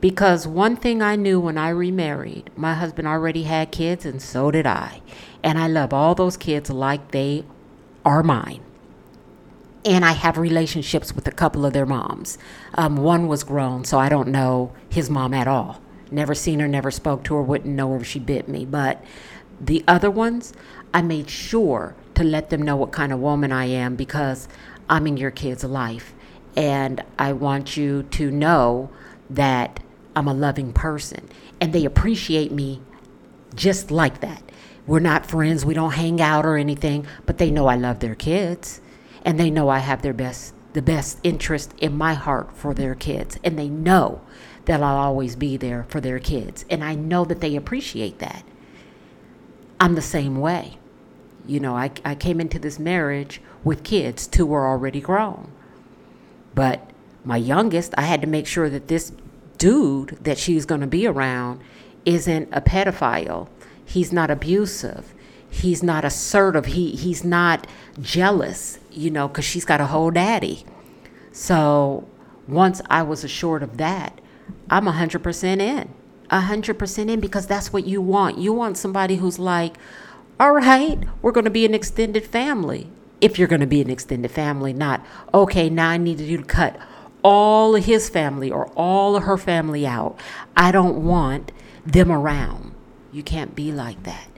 Because 0.00 0.46
one 0.46 0.76
thing 0.76 1.02
I 1.02 1.16
knew 1.16 1.38
when 1.38 1.58
I 1.58 1.68
remarried, 1.68 2.50
my 2.56 2.74
husband 2.74 3.06
already 3.06 3.42
had 3.42 3.70
kids 3.70 4.06
and 4.06 4.22
so 4.22 4.50
did 4.50 4.66
I. 4.66 5.02
And 5.42 5.58
I 5.58 5.66
love 5.66 5.92
all 5.92 6.14
those 6.14 6.36
kids 6.36 6.70
like 6.70 7.10
they 7.10 7.44
are 8.04 8.22
mine. 8.22 8.62
And 9.84 10.04
I 10.04 10.12
have 10.12 10.38
relationships 10.38 11.14
with 11.14 11.26
a 11.26 11.32
couple 11.32 11.66
of 11.66 11.72
their 11.72 11.86
moms. 11.86 12.38
Um, 12.74 12.96
one 12.96 13.28
was 13.28 13.44
grown, 13.44 13.84
so 13.84 13.98
I 13.98 14.08
don't 14.08 14.28
know 14.28 14.72
his 14.88 15.10
mom 15.10 15.34
at 15.34 15.48
all. 15.48 15.80
Never 16.10 16.34
seen 16.34 16.60
her, 16.60 16.68
never 16.68 16.90
spoke 16.90 17.22
to 17.24 17.34
her, 17.34 17.42
wouldn't 17.42 17.74
know 17.74 17.90
her 17.90 17.96
if 17.96 18.06
she 18.06 18.18
bit 18.18 18.48
me. 18.48 18.64
But 18.64 19.02
the 19.60 19.84
other 19.86 20.10
ones, 20.10 20.52
I 20.92 21.02
made 21.02 21.30
sure 21.30 21.94
to 22.14 22.24
let 22.24 22.50
them 22.50 22.62
know 22.62 22.76
what 22.76 22.92
kind 22.92 23.12
of 23.12 23.20
woman 23.20 23.52
I 23.52 23.66
am 23.66 23.96
because 23.96 24.48
I'm 24.88 25.06
in 25.06 25.16
your 25.16 25.30
kid's 25.30 25.64
life. 25.64 26.14
And 26.56 27.02
I 27.18 27.32
want 27.32 27.76
you 27.76 28.02
to 28.04 28.30
know 28.30 28.90
that 29.28 29.80
I'm 30.16 30.26
a 30.26 30.34
loving 30.34 30.72
person. 30.72 31.28
And 31.60 31.72
they 31.72 31.84
appreciate 31.84 32.50
me 32.50 32.82
just 33.54 33.90
like 33.90 34.20
that. 34.20 34.42
We're 34.86 34.98
not 34.98 35.26
friends, 35.26 35.64
we 35.64 35.74
don't 35.74 35.92
hang 35.92 36.20
out 36.20 36.44
or 36.44 36.56
anything, 36.56 37.06
but 37.26 37.38
they 37.38 37.50
know 37.50 37.66
I 37.66 37.76
love 37.76 38.00
their 38.00 38.14
kids. 38.14 38.80
And 39.24 39.38
they 39.38 39.50
know 39.50 39.68
I 39.68 39.78
have 39.78 40.02
their 40.02 40.14
best 40.14 40.54
the 40.72 40.82
best 40.82 41.18
interest 41.22 41.74
in 41.78 41.96
my 41.96 42.14
heart 42.14 42.56
for 42.56 42.74
their 42.74 42.94
kids. 42.94 43.38
And 43.42 43.58
they 43.58 43.68
know 43.68 44.20
that 44.66 44.82
I'll 44.82 44.96
always 44.96 45.36
be 45.36 45.56
there 45.56 45.84
for 45.88 46.00
their 46.00 46.18
kids. 46.18 46.64
And 46.70 46.84
I 46.84 46.94
know 46.94 47.24
that 47.24 47.40
they 47.40 47.56
appreciate 47.56 48.18
that. 48.18 48.44
I'm 49.80 49.94
the 49.94 50.02
same 50.02 50.36
way. 50.40 50.78
You 51.46 51.58
know, 51.60 51.76
I, 51.76 51.90
I 52.04 52.14
came 52.14 52.40
into 52.40 52.58
this 52.58 52.78
marriage 52.78 53.40
with 53.64 53.82
kids, 53.82 54.26
two 54.26 54.46
were 54.46 54.66
already 54.66 55.00
grown. 55.00 55.50
But 56.54 56.90
my 57.24 57.36
youngest, 57.36 57.94
I 57.96 58.02
had 58.02 58.20
to 58.20 58.26
make 58.26 58.46
sure 58.46 58.68
that 58.70 58.88
this 58.88 59.12
dude 59.58 60.18
that 60.22 60.38
she's 60.38 60.64
going 60.64 60.80
to 60.80 60.86
be 60.86 61.06
around 61.06 61.60
isn't 62.04 62.48
a 62.52 62.60
pedophile. 62.60 63.48
He's 63.84 64.12
not 64.12 64.30
abusive. 64.30 65.14
He's 65.48 65.82
not 65.82 66.04
assertive. 66.04 66.66
He 66.66 66.92
he's 66.92 67.24
not 67.24 67.66
jealous, 68.00 68.78
you 68.90 69.10
know, 69.10 69.28
cuz 69.28 69.44
she's 69.44 69.64
got 69.64 69.80
a 69.80 69.86
whole 69.86 70.10
daddy. 70.10 70.64
So, 71.32 72.04
once 72.48 72.82
I 72.90 73.02
was 73.02 73.22
assured 73.24 73.62
of 73.62 73.76
that, 73.76 74.20
I'm 74.68 74.86
100% 74.86 75.60
in. 75.60 75.88
100% 76.30 77.10
in 77.10 77.20
because 77.20 77.46
that's 77.46 77.72
what 77.72 77.86
you 77.86 78.00
want. 78.00 78.38
You 78.38 78.52
want 78.52 78.76
somebody 78.76 79.16
who's 79.16 79.38
like, 79.38 79.76
all 80.38 80.52
right, 80.52 80.98
we're 81.22 81.32
going 81.32 81.44
to 81.44 81.50
be 81.50 81.64
an 81.64 81.74
extended 81.74 82.24
family. 82.24 82.88
If 83.20 83.38
you're 83.38 83.48
going 83.48 83.60
to 83.60 83.66
be 83.66 83.82
an 83.82 83.90
extended 83.90 84.30
family, 84.30 84.72
not, 84.72 85.04
okay, 85.34 85.68
now 85.68 85.90
I 85.90 85.98
need 85.98 86.20
you 86.20 86.38
to 86.38 86.44
cut 86.44 86.78
all 87.22 87.76
of 87.76 87.84
his 87.84 88.08
family 88.08 88.50
or 88.50 88.68
all 88.68 89.16
of 89.16 89.24
her 89.24 89.36
family 89.36 89.86
out. 89.86 90.18
I 90.56 90.72
don't 90.72 91.04
want 91.04 91.52
them 91.84 92.10
around. 92.10 92.74
You 93.12 93.22
can't 93.22 93.54
be 93.54 93.72
like 93.72 94.02
that. 94.04 94.28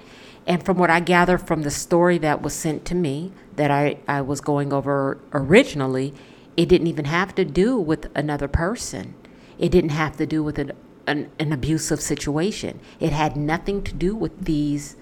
And 0.47 0.65
from 0.65 0.77
what 0.79 0.91
I 0.91 0.99
gather 0.99 1.39
from 1.39 1.63
the 1.63 1.71
story 1.71 2.19
that 2.19 2.43
was 2.43 2.53
sent 2.53 2.85
to 2.87 2.95
me, 2.95 3.33
that 3.57 3.71
I, 3.71 3.99
I 4.09 4.21
was 4.21 4.41
going 4.41 4.73
over 4.73 5.19
originally, 5.33 6.15
it 6.57 6.69
didn't 6.69 6.87
even 6.87 7.07
have 7.07 7.35
to 7.37 7.45
do 7.45 7.79
with 7.79 8.11
another 8.15 8.49
person. 8.49 9.15
It 9.59 9.71
didn't 9.71 9.91
have 9.91 10.17
to 10.17 10.27
do 10.27 10.43
with 10.43 10.59
an, 10.59 10.73
an, 11.07 11.31
an 11.39 11.53
abusive 11.53 12.01
situation. 12.01 12.81
It 13.01 13.13
had 13.13 13.37
nothing 13.37 13.83
to 13.85 13.95
do 13.95 14.15
with 14.15 14.45
these 14.45 14.97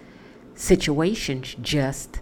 situations, 0.54 1.56
just, 1.60 2.20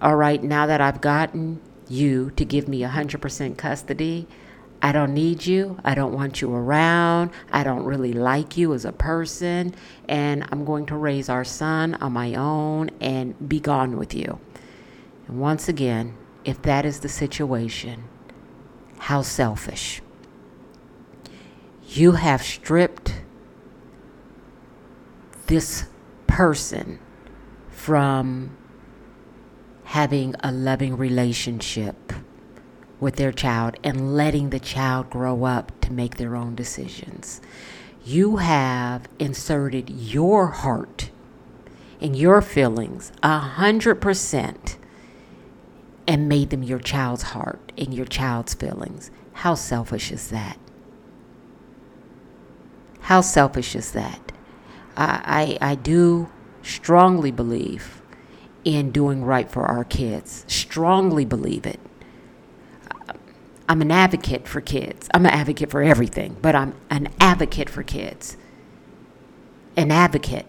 all 0.00 0.16
right, 0.16 0.42
now 0.42 0.66
that 0.66 0.80
I've 0.80 1.00
gotten 1.00 1.60
you 1.88 2.30
to 2.36 2.44
give 2.44 2.68
me 2.68 2.80
100% 2.80 3.56
custody, 3.56 4.26
I 4.84 4.90
don't 4.90 5.14
need 5.14 5.46
you. 5.46 5.78
I 5.84 5.94
don't 5.94 6.12
want 6.12 6.40
you 6.40 6.52
around. 6.52 7.30
I 7.52 7.62
don't 7.62 7.84
really 7.84 8.12
like 8.12 8.56
you 8.56 8.74
as 8.74 8.84
a 8.84 8.90
person. 8.90 9.76
And 10.08 10.44
I'm 10.50 10.64
going 10.64 10.86
to 10.86 10.96
raise 10.96 11.28
our 11.28 11.44
son 11.44 11.94
on 11.94 12.12
my 12.12 12.34
own 12.34 12.90
and 13.00 13.48
be 13.48 13.60
gone 13.60 13.96
with 13.96 14.12
you. 14.12 14.40
Once 15.32 15.68
again, 15.68 16.14
if 16.44 16.60
that 16.62 16.84
is 16.84 17.00
the 17.00 17.08
situation, 17.08 18.04
how 18.98 19.22
selfish. 19.22 20.02
You 21.88 22.12
have 22.12 22.42
stripped 22.42 23.22
this 25.46 25.86
person 26.26 26.98
from 27.70 28.56
having 29.84 30.34
a 30.40 30.52
loving 30.52 30.96
relationship 30.96 32.12
with 33.00 33.16
their 33.16 33.32
child 33.32 33.76
and 33.82 34.14
letting 34.14 34.50
the 34.50 34.60
child 34.60 35.10
grow 35.10 35.44
up 35.44 35.72
to 35.80 35.92
make 35.92 36.16
their 36.16 36.36
own 36.36 36.54
decisions. 36.54 37.40
You 38.04 38.36
have 38.36 39.08
inserted 39.18 39.90
your 39.90 40.48
heart 40.48 41.10
and 42.00 42.14
your 42.16 42.42
feelings 42.42 43.12
a 43.22 43.38
hundred 43.38 43.96
percent 43.96 44.76
and 46.06 46.28
made 46.28 46.50
them 46.50 46.62
your 46.62 46.78
child's 46.78 47.22
heart 47.22 47.72
and 47.78 47.94
your 47.94 48.06
child's 48.06 48.54
feelings. 48.54 49.10
How 49.34 49.54
selfish 49.54 50.10
is 50.10 50.28
that? 50.30 50.58
How 53.02 53.20
selfish 53.20 53.74
is 53.74 53.92
that? 53.92 54.32
I, 54.96 55.58
I, 55.60 55.70
I 55.72 55.74
do 55.74 56.28
strongly 56.62 57.30
believe 57.30 58.02
in 58.64 58.90
doing 58.90 59.24
right 59.24 59.50
for 59.50 59.64
our 59.64 59.84
kids. 59.84 60.44
Strongly 60.48 61.24
believe 61.24 61.66
it. 61.66 61.80
I'm 63.68 63.80
an 63.80 63.90
advocate 63.90 64.46
for 64.46 64.60
kids. 64.60 65.08
I'm 65.14 65.24
an 65.24 65.32
advocate 65.32 65.70
for 65.70 65.82
everything, 65.82 66.36
but 66.42 66.54
I'm 66.54 66.74
an 66.90 67.08
advocate 67.20 67.70
for 67.70 67.82
kids. 67.82 68.36
An 69.76 69.90
advocate. 69.90 70.46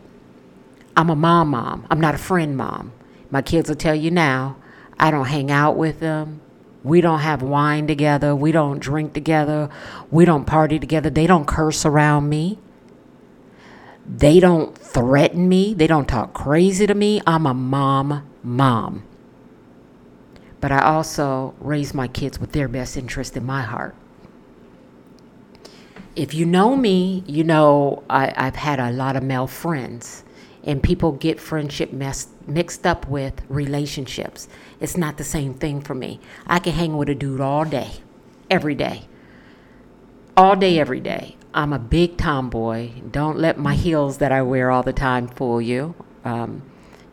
I'm 0.96 1.10
a 1.10 1.16
mom 1.16 1.50
mom. 1.50 1.88
I'm 1.90 2.02
not 2.02 2.16
a 2.16 2.20
friend 2.20 2.58
mom. 2.58 2.92
My 3.32 3.42
kids 3.42 3.70
will 3.70 3.76
tell 3.76 3.96
you 3.96 4.12
now, 4.12 4.58
I 5.00 5.12
don't 5.12 5.26
hang 5.26 5.52
out 5.52 5.76
with 5.76 6.00
them. 6.00 6.42
We 6.84 7.02
don't 7.02 7.20
have 7.20 7.42
wine 7.42 7.88
together. 7.88 8.36
We 8.36 8.52
don't 8.52 8.80
drink 8.80 9.14
together. 9.14 9.70
We 10.12 10.26
don't 10.26 10.46
party 10.46 10.80
together. 10.80 11.10
They 11.10 11.28
don't 11.28 11.48
curse 11.48 11.86
around 11.86 12.30
me. 12.30 12.60
They 14.06 14.40
don't 14.40 14.78
threaten 14.78 15.48
me. 15.48 15.74
They 15.74 15.88
don't 15.88 16.08
talk 16.08 16.34
crazy 16.34 16.86
to 16.88 16.94
me. 16.94 17.22
I'm 17.26 17.46
a 17.46 17.54
mom 17.54 18.28
mom 18.44 19.04
but 20.64 20.72
I 20.72 20.80
also 20.80 21.54
raise 21.60 21.94
my 21.94 22.08
kids 22.08 22.40
with 22.40 22.54
their 22.54 22.70
best 22.70 22.96
interest 22.96 23.36
in 23.36 23.46
my 23.46 23.64
heart. 23.64 23.96
If 26.16 26.34
you 26.34 26.46
know 26.46 26.78
me, 26.78 27.26
you 27.28 27.44
know 27.44 28.02
I, 28.10 28.32
have 28.38 28.56
had 28.56 28.80
a 28.80 28.90
lot 28.90 29.18
of 29.18 29.24
male 29.24 29.46
friends, 29.46 30.24
and 30.64 30.82
people 30.82 31.12
get 31.12 31.40
friendship 31.40 31.92
messed, 31.92 32.30
mixed 32.48 32.86
up 32.86 33.08
with 33.08 33.42
relationships. 33.50 34.48
It's 34.80 34.98
not 34.98 35.18
the 35.18 35.24
same 35.24 35.54
thing 35.54 35.82
for 35.82 35.94
me. 35.94 36.20
I 36.48 36.60
can 36.60 36.74
hang 36.74 36.98
with 36.98 37.10
a 37.10 37.16
dude 37.16 37.42
all 37.42 37.66
day, 37.66 37.92
every 38.50 38.76
day. 38.76 39.08
All 40.36 40.56
day, 40.56 40.80
every 40.80 41.00
day. 41.00 41.36
I'm 41.54 41.74
a 41.74 41.80
big 41.80 42.18
tomboy. 42.18 42.90
Don't 43.12 43.38
let 43.38 43.60
my 43.60 43.76
heels 43.76 44.18
that 44.18 44.32
I 44.32 44.42
wear 44.42 44.72
all 44.72 44.82
the 44.84 44.94
time 44.94 45.28
fool 45.28 45.62
you. 45.62 45.94
Um, 46.26 46.64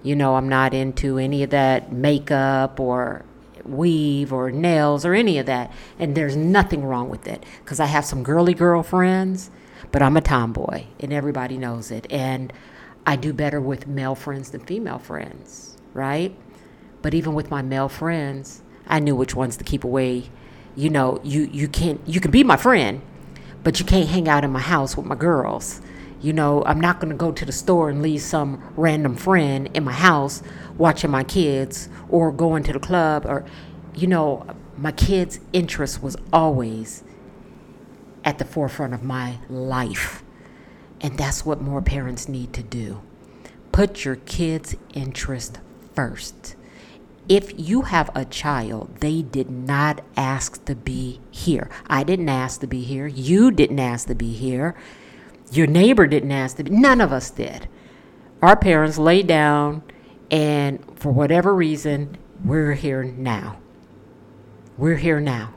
you 0.02 0.16
know, 0.16 0.36
I'm 0.36 0.48
not 0.48 0.72
into 0.72 1.18
any 1.18 1.42
of 1.42 1.50
that 1.50 1.92
makeup 1.92 2.80
or 2.80 3.24
weave 3.64 4.32
or 4.32 4.50
nails 4.50 5.04
or 5.04 5.12
any 5.12 5.38
of 5.38 5.46
that. 5.46 5.72
And 5.98 6.14
there's 6.14 6.36
nothing 6.36 6.84
wrong 6.84 7.10
with 7.10 7.26
it 7.26 7.44
because 7.62 7.80
I 7.80 7.86
have 7.86 8.06
some 8.06 8.22
girly 8.22 8.54
girlfriends, 8.54 9.50
but 9.92 10.02
I'm 10.02 10.16
a 10.16 10.22
tomboy 10.22 10.84
and 10.98 11.12
everybody 11.12 11.58
knows 11.58 11.90
it. 11.90 12.06
And 12.10 12.52
I 13.06 13.16
do 13.16 13.32
better 13.32 13.60
with 13.60 13.86
male 13.86 14.14
friends 14.14 14.50
than 14.50 14.60
female 14.60 14.98
friends, 14.98 15.76
right? 15.94 16.36
But 17.02 17.14
even 17.14 17.34
with 17.34 17.50
my 17.50 17.62
male 17.62 17.88
friends, 17.88 18.62
I 18.86 19.00
knew 19.00 19.16
which 19.16 19.34
ones 19.34 19.56
to 19.56 19.64
keep 19.64 19.84
away. 19.84 20.30
You 20.76 20.90
know, 20.90 21.20
you, 21.22 21.42
you 21.42 21.68
can't, 21.68 22.00
you 22.06 22.20
can 22.20 22.30
be 22.30 22.44
my 22.44 22.56
friend, 22.56 23.00
but 23.62 23.80
you 23.80 23.86
can't 23.86 24.08
hang 24.08 24.28
out 24.28 24.44
in 24.44 24.50
my 24.50 24.60
house 24.60 24.96
with 24.96 25.06
my 25.06 25.14
girls. 25.14 25.80
You 26.20 26.34
know, 26.34 26.62
I'm 26.64 26.80
not 26.80 27.00
going 27.00 27.10
to 27.10 27.16
go 27.16 27.32
to 27.32 27.44
the 27.46 27.52
store 27.52 27.88
and 27.88 28.02
leave 28.02 28.20
some 28.20 28.62
random 28.76 29.16
friend 29.16 29.70
in 29.72 29.84
my 29.84 29.92
house 29.92 30.42
watching 30.76 31.10
my 31.10 31.24
kids 31.24 31.88
or 32.10 32.30
going 32.30 32.62
to 32.64 32.72
the 32.74 32.78
club 32.78 33.24
or, 33.24 33.46
you 33.94 34.06
know, 34.06 34.46
my 34.76 34.92
kids' 34.92 35.40
interest 35.52 36.02
was 36.02 36.16
always 36.32 37.02
at 38.24 38.38
the 38.38 38.44
forefront 38.44 38.92
of 38.92 39.02
my 39.02 39.38
life. 39.48 40.22
And 41.00 41.16
that's 41.16 41.46
what 41.46 41.60
more 41.60 41.80
parents 41.80 42.28
need 42.28 42.52
to 42.52 42.62
do. 42.62 43.00
Put 43.72 44.04
your 44.04 44.16
kids' 44.16 44.76
interest 44.92 45.58
first. 45.94 46.56
If 47.28 47.52
you 47.56 47.82
have 47.82 48.10
a 48.14 48.24
child, 48.24 48.96
they 48.96 49.22
did 49.22 49.50
not 49.50 50.02
ask 50.16 50.64
to 50.64 50.74
be 50.74 51.20
here. 51.30 51.70
I 51.86 52.02
didn't 52.02 52.28
ask 52.28 52.60
to 52.60 52.66
be 52.66 52.82
here. 52.82 53.06
You 53.06 53.50
didn't 53.50 53.78
ask 53.78 54.08
to 54.08 54.14
be 54.14 54.32
here. 54.32 54.74
Your 55.52 55.66
neighbor 55.68 56.06
didn't 56.06 56.32
ask 56.32 56.56
to 56.56 56.64
be. 56.64 56.70
None 56.70 57.00
of 57.00 57.12
us 57.12 57.30
did. 57.30 57.68
Our 58.42 58.56
parents 58.56 58.98
laid 58.98 59.26
down, 59.26 59.82
and 60.30 60.84
for 60.98 61.12
whatever 61.12 61.54
reason, 61.54 62.16
we're 62.44 62.74
here 62.74 63.04
now. 63.04 63.58
We're 64.76 64.96
here 64.96 65.20
now. 65.20 65.54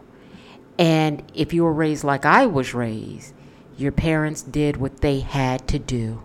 And 0.77 1.23
if 1.33 1.53
you 1.53 1.63
were 1.63 1.73
raised 1.73 2.03
like 2.03 2.25
I 2.25 2.45
was 2.45 2.73
raised, 2.73 3.33
your 3.77 3.91
parents 3.91 4.41
did 4.41 4.77
what 4.77 5.01
they 5.01 5.19
had 5.19 5.67
to 5.69 5.79
do 5.79 6.23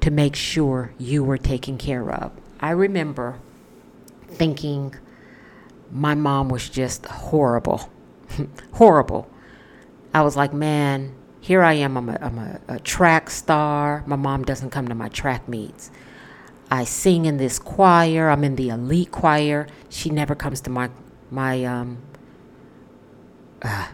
to 0.00 0.10
make 0.10 0.36
sure 0.36 0.92
you 0.98 1.24
were 1.24 1.38
taken 1.38 1.76
care 1.78 2.10
of. 2.10 2.32
I 2.60 2.70
remember 2.70 3.40
thinking 4.28 4.94
my 5.90 6.14
mom 6.14 6.48
was 6.48 6.68
just 6.68 7.06
horrible. 7.06 7.90
horrible. 8.74 9.28
I 10.14 10.22
was 10.22 10.36
like, 10.36 10.52
man, 10.52 11.14
here 11.40 11.62
I 11.62 11.74
am, 11.74 11.96
I'm, 11.96 12.08
a, 12.08 12.18
I'm 12.20 12.38
a, 12.38 12.60
a 12.68 12.78
track 12.80 13.30
star. 13.30 14.04
My 14.06 14.16
mom 14.16 14.44
doesn't 14.44 14.70
come 14.70 14.88
to 14.88 14.94
my 14.94 15.08
track 15.08 15.48
meets. 15.48 15.90
I 16.70 16.84
sing 16.84 17.24
in 17.24 17.38
this 17.38 17.58
choir. 17.58 18.28
I'm 18.28 18.44
in 18.44 18.56
the 18.56 18.68
elite 18.68 19.10
choir. 19.10 19.66
She 19.88 20.10
never 20.10 20.34
comes 20.34 20.60
to 20.62 20.70
my 20.70 20.90
my 21.30 21.64
um 21.64 21.98
uh, 23.62 23.88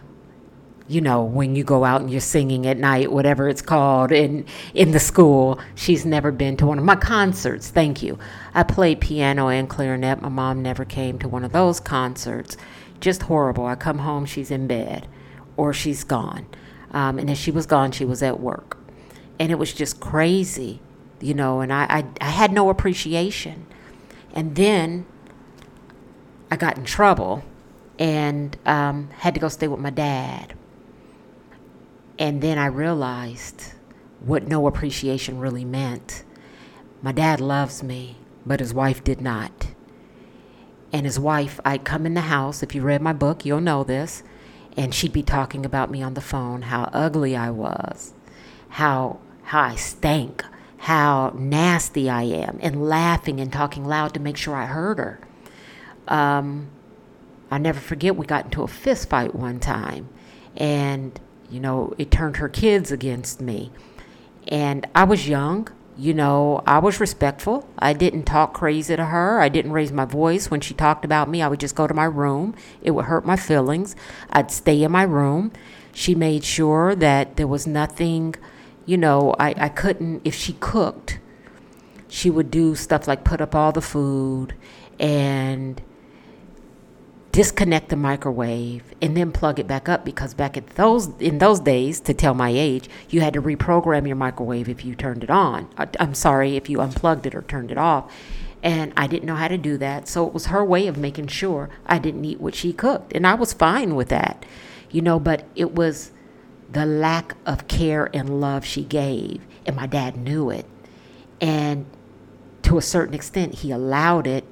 you 0.87 1.01
know 1.01 1.23
when 1.23 1.55
you 1.55 1.63
go 1.63 1.83
out 1.83 2.01
and 2.01 2.11
you're 2.11 2.21
singing 2.21 2.67
at 2.67 2.77
night 2.77 3.11
whatever 3.11 3.49
it's 3.49 3.61
called 3.61 4.11
in 4.11 4.45
in 4.73 4.91
the 4.91 4.99
school 4.99 5.59
she's 5.73 6.05
never 6.05 6.31
been 6.31 6.55
to 6.55 6.65
one 6.65 6.77
of 6.77 6.83
my 6.83 6.95
concerts 6.95 7.69
thank 7.69 8.03
you 8.03 8.19
i 8.53 8.61
played 8.61 9.01
piano 9.01 9.47
and 9.47 9.69
clarinet 9.69 10.21
my 10.21 10.29
mom 10.29 10.61
never 10.61 10.85
came 10.85 11.17
to 11.17 11.27
one 11.27 11.43
of 11.43 11.51
those 11.51 11.79
concerts 11.79 12.55
just 12.99 13.23
horrible 13.23 13.65
i 13.65 13.75
come 13.75 13.99
home 13.99 14.25
she's 14.25 14.51
in 14.51 14.67
bed 14.67 15.07
or 15.57 15.73
she's 15.73 16.03
gone 16.03 16.45
um, 16.95 17.19
and 17.19 17.29
if 17.29 17.37
she 17.37 17.51
was 17.51 17.65
gone, 17.65 17.91
she 17.91 18.05
was 18.05 18.23
at 18.23 18.39
work. 18.39 18.77
And 19.37 19.51
it 19.51 19.55
was 19.55 19.73
just 19.73 19.99
crazy, 19.99 20.79
you 21.19 21.33
know, 21.33 21.59
and 21.59 21.71
I, 21.71 21.85
I, 21.89 22.05
I 22.21 22.29
had 22.29 22.53
no 22.53 22.69
appreciation. 22.69 23.67
And 24.33 24.55
then 24.55 25.05
I 26.49 26.55
got 26.55 26.77
in 26.77 26.85
trouble 26.85 27.43
and 27.99 28.57
um, 28.65 29.09
had 29.17 29.33
to 29.33 29.41
go 29.41 29.49
stay 29.49 29.67
with 29.67 29.81
my 29.81 29.89
dad. 29.89 30.53
And 32.17 32.41
then 32.41 32.57
I 32.57 32.67
realized 32.67 33.73
what 34.19 34.47
no 34.47 34.67
appreciation 34.67 35.39
really 35.39 35.65
meant. 35.65 36.23
My 37.01 37.11
dad 37.11 37.41
loves 37.41 37.83
me, 37.83 38.17
but 38.45 38.59
his 38.59 38.73
wife 38.73 39.03
did 39.03 39.21
not. 39.21 39.67
And 40.93 41.05
his 41.05 41.19
wife, 41.19 41.59
I'd 41.65 41.83
come 41.83 42.05
in 42.05 42.13
the 42.13 42.21
house, 42.21 42.63
if 42.63 42.73
you 42.73 42.81
read 42.81 43.01
my 43.01 43.13
book, 43.13 43.45
you'll 43.45 43.59
know 43.59 43.83
this, 43.83 44.23
and 44.77 44.93
she'd 44.93 45.13
be 45.13 45.23
talking 45.23 45.65
about 45.65 45.91
me 45.91 46.01
on 46.01 46.13
the 46.13 46.21
phone, 46.21 46.63
how 46.63 46.89
ugly 46.93 47.35
I 47.35 47.49
was, 47.49 48.13
how 48.69 49.19
how 49.43 49.61
I 49.61 49.75
stank, 49.75 50.43
how 50.77 51.31
nasty 51.35 52.09
I 52.09 52.23
am, 52.23 52.57
and 52.61 52.87
laughing 52.87 53.39
and 53.39 53.51
talking 53.53 53.85
loud 53.85 54.13
to 54.15 54.19
make 54.19 54.37
sure 54.37 54.55
I 54.55 54.65
heard 54.65 54.97
her. 54.97 55.19
Um, 56.07 56.69
I'll 57.51 57.59
never 57.59 57.79
forget 57.79 58.15
we 58.15 58.25
got 58.25 58.45
into 58.45 58.63
a 58.63 58.67
fist 58.67 59.09
fight 59.09 59.35
one 59.35 59.59
time, 59.59 60.09
and 60.57 61.19
you 61.49 61.59
know 61.59 61.93
it 61.97 62.11
turned 62.11 62.37
her 62.37 62.49
kids 62.49 62.91
against 62.91 63.41
me, 63.41 63.71
and 64.47 64.87
I 64.95 65.03
was 65.03 65.27
young. 65.27 65.67
You 65.97 66.13
know, 66.13 66.61
I 66.67 66.79
was 66.79 66.99
respectful. 66.99 67.69
I 67.79 67.93
didn't 67.93 68.23
talk 68.23 68.53
crazy 68.53 68.97
to 68.97 69.05
her. 69.05 69.39
I 69.39 69.47
didn't 69.47 69.71
raise 69.71 69.93
my 69.93 70.03
voice 70.03 70.51
when 70.51 70.59
she 70.59 70.73
talked 70.73 71.05
about 71.05 71.29
me. 71.29 71.41
I 71.41 71.47
would 71.47 71.61
just 71.61 71.75
go 71.75 71.87
to 71.87 71.93
my 71.93 72.03
room. 72.03 72.53
It 72.81 72.91
would 72.91 73.05
hurt 73.05 73.25
my 73.25 73.37
feelings. 73.37 73.95
I'd 74.29 74.51
stay 74.51 74.83
in 74.83 74.91
my 74.91 75.03
room. 75.03 75.53
She 75.93 76.13
made 76.13 76.43
sure 76.43 76.95
that 76.95 77.37
there 77.37 77.47
was 77.47 77.65
nothing 77.65 78.35
you 78.85 78.97
know, 78.97 79.35
I, 79.39 79.55
I 79.57 79.69
couldn't, 79.69 80.21
if 80.23 80.35
she 80.35 80.53
cooked, 80.53 81.19
she 82.07 82.29
would 82.29 82.51
do 82.51 82.75
stuff 82.75 83.07
like 83.07 83.23
put 83.23 83.41
up 83.41 83.55
all 83.55 83.71
the 83.71 83.81
food 83.81 84.53
and 84.99 85.81
disconnect 87.35 87.89
the 87.89 87.95
microwave 87.95 88.83
and 89.01 89.15
then 89.15 89.31
plug 89.31 89.59
it 89.59 89.67
back 89.67 89.89
up 89.89 90.05
because 90.05 90.33
back 90.33 90.55
at 90.55 90.67
those 90.75 91.09
in 91.19 91.37
those 91.39 91.59
days 91.59 91.99
to 91.99 92.13
tell 92.13 92.33
my 92.33 92.49
age 92.49 92.89
you 93.09 93.21
had 93.21 93.33
to 93.33 93.41
reprogram 93.41 94.07
your 94.07 94.15
microwave 94.15 94.69
if 94.69 94.85
you 94.85 94.95
turned 94.95 95.23
it 95.23 95.29
on 95.29 95.67
I, 95.77 95.87
i'm 95.99 96.13
sorry 96.13 96.55
if 96.55 96.69
you 96.69 96.79
unplugged 96.79 97.25
it 97.25 97.35
or 97.35 97.41
turned 97.41 97.71
it 97.71 97.77
off 97.77 98.11
and 98.63 98.93
i 98.95 99.05
didn't 99.05 99.25
know 99.25 99.35
how 99.35 99.49
to 99.49 99.57
do 99.57 99.77
that 99.77 100.07
so 100.07 100.25
it 100.25 100.33
was 100.33 100.45
her 100.45 100.63
way 100.63 100.87
of 100.87 100.97
making 100.97 101.27
sure 101.27 101.69
i 101.85 101.99
didn't 101.99 102.23
eat 102.23 102.39
what 102.39 102.55
she 102.55 102.71
cooked 102.71 103.11
and 103.13 103.27
i 103.27 103.33
was 103.33 103.51
fine 103.51 103.95
with 103.95 104.07
that 104.07 104.45
you 104.89 105.01
know 105.01 105.19
but 105.19 105.45
it 105.55 105.75
was 105.75 106.11
the 106.75 106.85
lack 106.85 107.35
of 107.45 107.67
care 107.67 108.09
and 108.13 108.41
love 108.41 108.65
she 108.65 108.83
gave. 108.83 109.41
And 109.65 109.75
my 109.75 109.87
dad 109.87 110.17
knew 110.17 110.49
it. 110.49 110.65
And 111.41 111.85
to 112.63 112.77
a 112.77 112.81
certain 112.81 113.13
extent, 113.13 113.55
he 113.55 113.71
allowed 113.71 114.27
it 114.27 114.43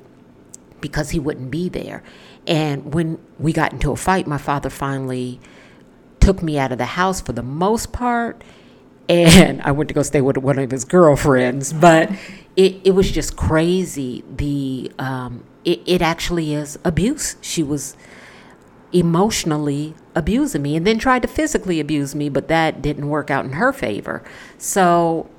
because 0.84 1.12
he 1.12 1.20
wouldn't 1.20 1.50
be 1.50 1.70
there. 1.70 2.04
And 2.46 2.94
when 2.94 3.18
we 3.40 3.54
got 3.54 3.72
into 3.72 3.92
a 3.92 3.96
fight, 3.96 4.28
my 4.28 4.38
father 4.38 4.70
finally 4.70 5.40
took 6.20 6.44
me 6.44 6.60
out 6.60 6.74
of 6.74 6.78
the 6.78 6.86
house 6.86 7.22
for 7.22 7.32
the 7.32 7.42
most 7.42 7.94
part. 7.94 8.44
And 9.08 9.62
I 9.62 9.72
went 9.72 9.88
to 9.88 9.94
go 9.94 10.04
stay 10.04 10.20
with 10.20 10.38
one 10.38 10.60
of 10.60 10.70
his 10.70 10.84
girlfriends. 10.84 11.72
But 11.72 12.12
it, 12.58 12.82
it 12.84 12.92
was 12.92 13.10
just 13.10 13.38
crazy. 13.38 14.24
The 14.30 14.92
um, 15.00 15.46
it, 15.64 15.82
it 15.86 16.02
actually 16.02 16.54
is 16.54 16.78
abuse. 16.84 17.38
She 17.40 17.64
was 17.64 17.96
emotionally 18.92 19.96
abusing 20.16 20.62
me 20.62 20.76
and 20.76 20.86
then 20.86 21.00
tried 21.00 21.22
to 21.22 21.28
physically 21.28 21.80
abuse 21.80 22.14
me, 22.14 22.30
but 22.30 22.50
that 22.50 22.82
didn't 22.82 23.08
work 23.08 23.32
out 23.32 23.46
in 23.46 23.54
her 23.54 23.72
favor. 23.72 24.22
So 24.58 25.30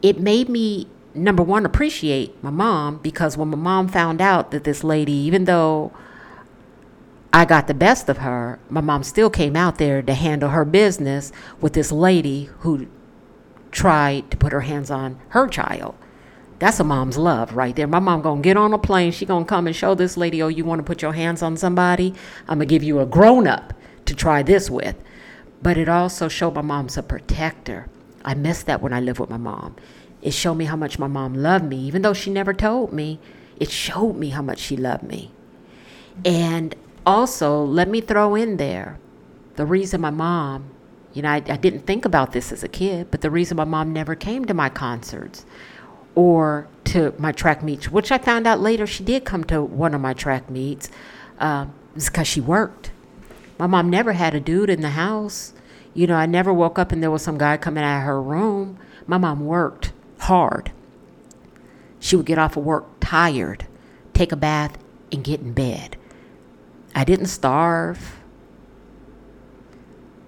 it 0.00 0.20
made 0.20 0.48
me, 0.48 0.86
number 1.14 1.42
one, 1.42 1.64
appreciate 1.64 2.42
my 2.42 2.50
mom 2.50 2.98
because 2.98 3.36
when 3.36 3.48
my 3.48 3.56
mom 3.56 3.88
found 3.88 4.20
out 4.20 4.50
that 4.50 4.64
this 4.64 4.84
lady, 4.84 5.12
even 5.12 5.44
though 5.44 5.92
I 7.32 7.44
got 7.44 7.66
the 7.66 7.74
best 7.74 8.08
of 8.08 8.18
her, 8.18 8.58
my 8.68 8.80
mom 8.80 9.02
still 9.02 9.30
came 9.30 9.56
out 9.56 9.78
there 9.78 10.02
to 10.02 10.14
handle 10.14 10.50
her 10.50 10.64
business 10.64 11.32
with 11.60 11.72
this 11.72 11.90
lady 11.90 12.50
who 12.60 12.86
tried 13.70 14.30
to 14.30 14.36
put 14.36 14.52
her 14.52 14.60
hands 14.62 14.90
on 14.90 15.18
her 15.30 15.48
child. 15.48 15.96
That's 16.60 16.78
a 16.78 16.84
mom's 16.84 17.18
love 17.18 17.54
right 17.56 17.74
there. 17.74 17.88
My 17.88 17.98
mom 17.98 18.22
gonna 18.22 18.40
get 18.40 18.56
on 18.56 18.72
a 18.72 18.78
plane. 18.78 19.10
She 19.12 19.26
gonna 19.26 19.44
come 19.44 19.66
and 19.66 19.74
show 19.74 19.94
this 19.94 20.16
lady, 20.16 20.40
oh, 20.42 20.48
you 20.48 20.64
want 20.64 20.78
to 20.78 20.84
put 20.84 21.02
your 21.02 21.12
hands 21.12 21.42
on 21.42 21.56
somebody? 21.56 22.14
I'm 22.48 22.58
gonna 22.58 22.66
give 22.66 22.84
you 22.84 23.00
a 23.00 23.06
grown 23.06 23.46
up 23.46 23.74
to 24.06 24.14
try 24.14 24.42
this 24.42 24.70
with. 24.70 24.96
But 25.60 25.76
it 25.76 25.88
also 25.88 26.28
showed 26.28 26.54
my 26.54 26.62
mom's 26.62 26.96
a 26.96 27.02
protector. 27.02 27.88
I 28.24 28.34
missed 28.34 28.66
that 28.66 28.80
when 28.80 28.92
I 28.92 29.00
lived 29.00 29.18
with 29.18 29.30
my 29.30 29.36
mom. 29.36 29.76
It 30.24 30.32
showed 30.32 30.54
me 30.54 30.64
how 30.64 30.74
much 30.74 30.98
my 30.98 31.06
mom 31.06 31.34
loved 31.34 31.66
me, 31.66 31.76
even 31.86 32.00
though 32.00 32.14
she 32.14 32.30
never 32.30 32.54
told 32.54 32.92
me. 32.92 33.20
It 33.60 33.70
showed 33.70 34.14
me 34.16 34.30
how 34.30 34.42
much 34.42 34.58
she 34.58 34.74
loved 34.76 35.04
me. 35.04 35.30
And 36.24 36.74
also, 37.04 37.62
let 37.62 37.88
me 37.88 38.00
throw 38.00 38.34
in 38.34 38.56
there 38.56 38.98
the 39.56 39.66
reason 39.66 40.00
my 40.00 40.10
mom, 40.10 40.70
you 41.12 41.22
know, 41.22 41.28
I, 41.28 41.36
I 41.36 41.56
didn't 41.56 41.86
think 41.86 42.04
about 42.04 42.32
this 42.32 42.50
as 42.50 42.64
a 42.64 42.68
kid, 42.68 43.10
but 43.10 43.20
the 43.20 43.30
reason 43.30 43.56
my 43.58 43.64
mom 43.64 43.92
never 43.92 44.14
came 44.14 44.46
to 44.46 44.54
my 44.54 44.68
concerts 44.68 45.44
or 46.14 46.66
to 46.84 47.14
my 47.18 47.30
track 47.30 47.62
meets, 47.62 47.90
which 47.90 48.10
I 48.10 48.18
found 48.18 48.46
out 48.46 48.60
later 48.60 48.86
she 48.86 49.04
did 49.04 49.24
come 49.24 49.44
to 49.44 49.62
one 49.62 49.94
of 49.94 50.00
my 50.00 50.14
track 50.14 50.50
meets, 50.50 50.90
uh, 51.38 51.66
is 51.94 52.06
because 52.06 52.26
she 52.26 52.40
worked. 52.40 52.90
My 53.58 53.66
mom 53.66 53.90
never 53.90 54.12
had 54.12 54.34
a 54.34 54.40
dude 54.40 54.70
in 54.70 54.80
the 54.80 54.90
house. 54.90 55.52
You 55.92 56.06
know, 56.06 56.16
I 56.16 56.26
never 56.26 56.52
woke 56.52 56.78
up 56.78 56.90
and 56.90 57.02
there 57.02 57.10
was 57.10 57.22
some 57.22 57.38
guy 57.38 57.56
coming 57.56 57.84
out 57.84 57.98
of 57.98 58.04
her 58.04 58.20
room. 58.20 58.78
My 59.06 59.18
mom 59.18 59.44
worked 59.46 59.92
hard. 60.24 60.72
She 62.00 62.16
would 62.16 62.26
get 62.26 62.38
off 62.38 62.56
of 62.56 62.64
work 62.64 62.86
tired, 63.00 63.66
take 64.12 64.32
a 64.32 64.36
bath, 64.36 64.76
and 65.10 65.24
get 65.24 65.40
in 65.40 65.52
bed. 65.52 65.96
I 66.94 67.04
didn't 67.04 67.26
starve. 67.26 68.20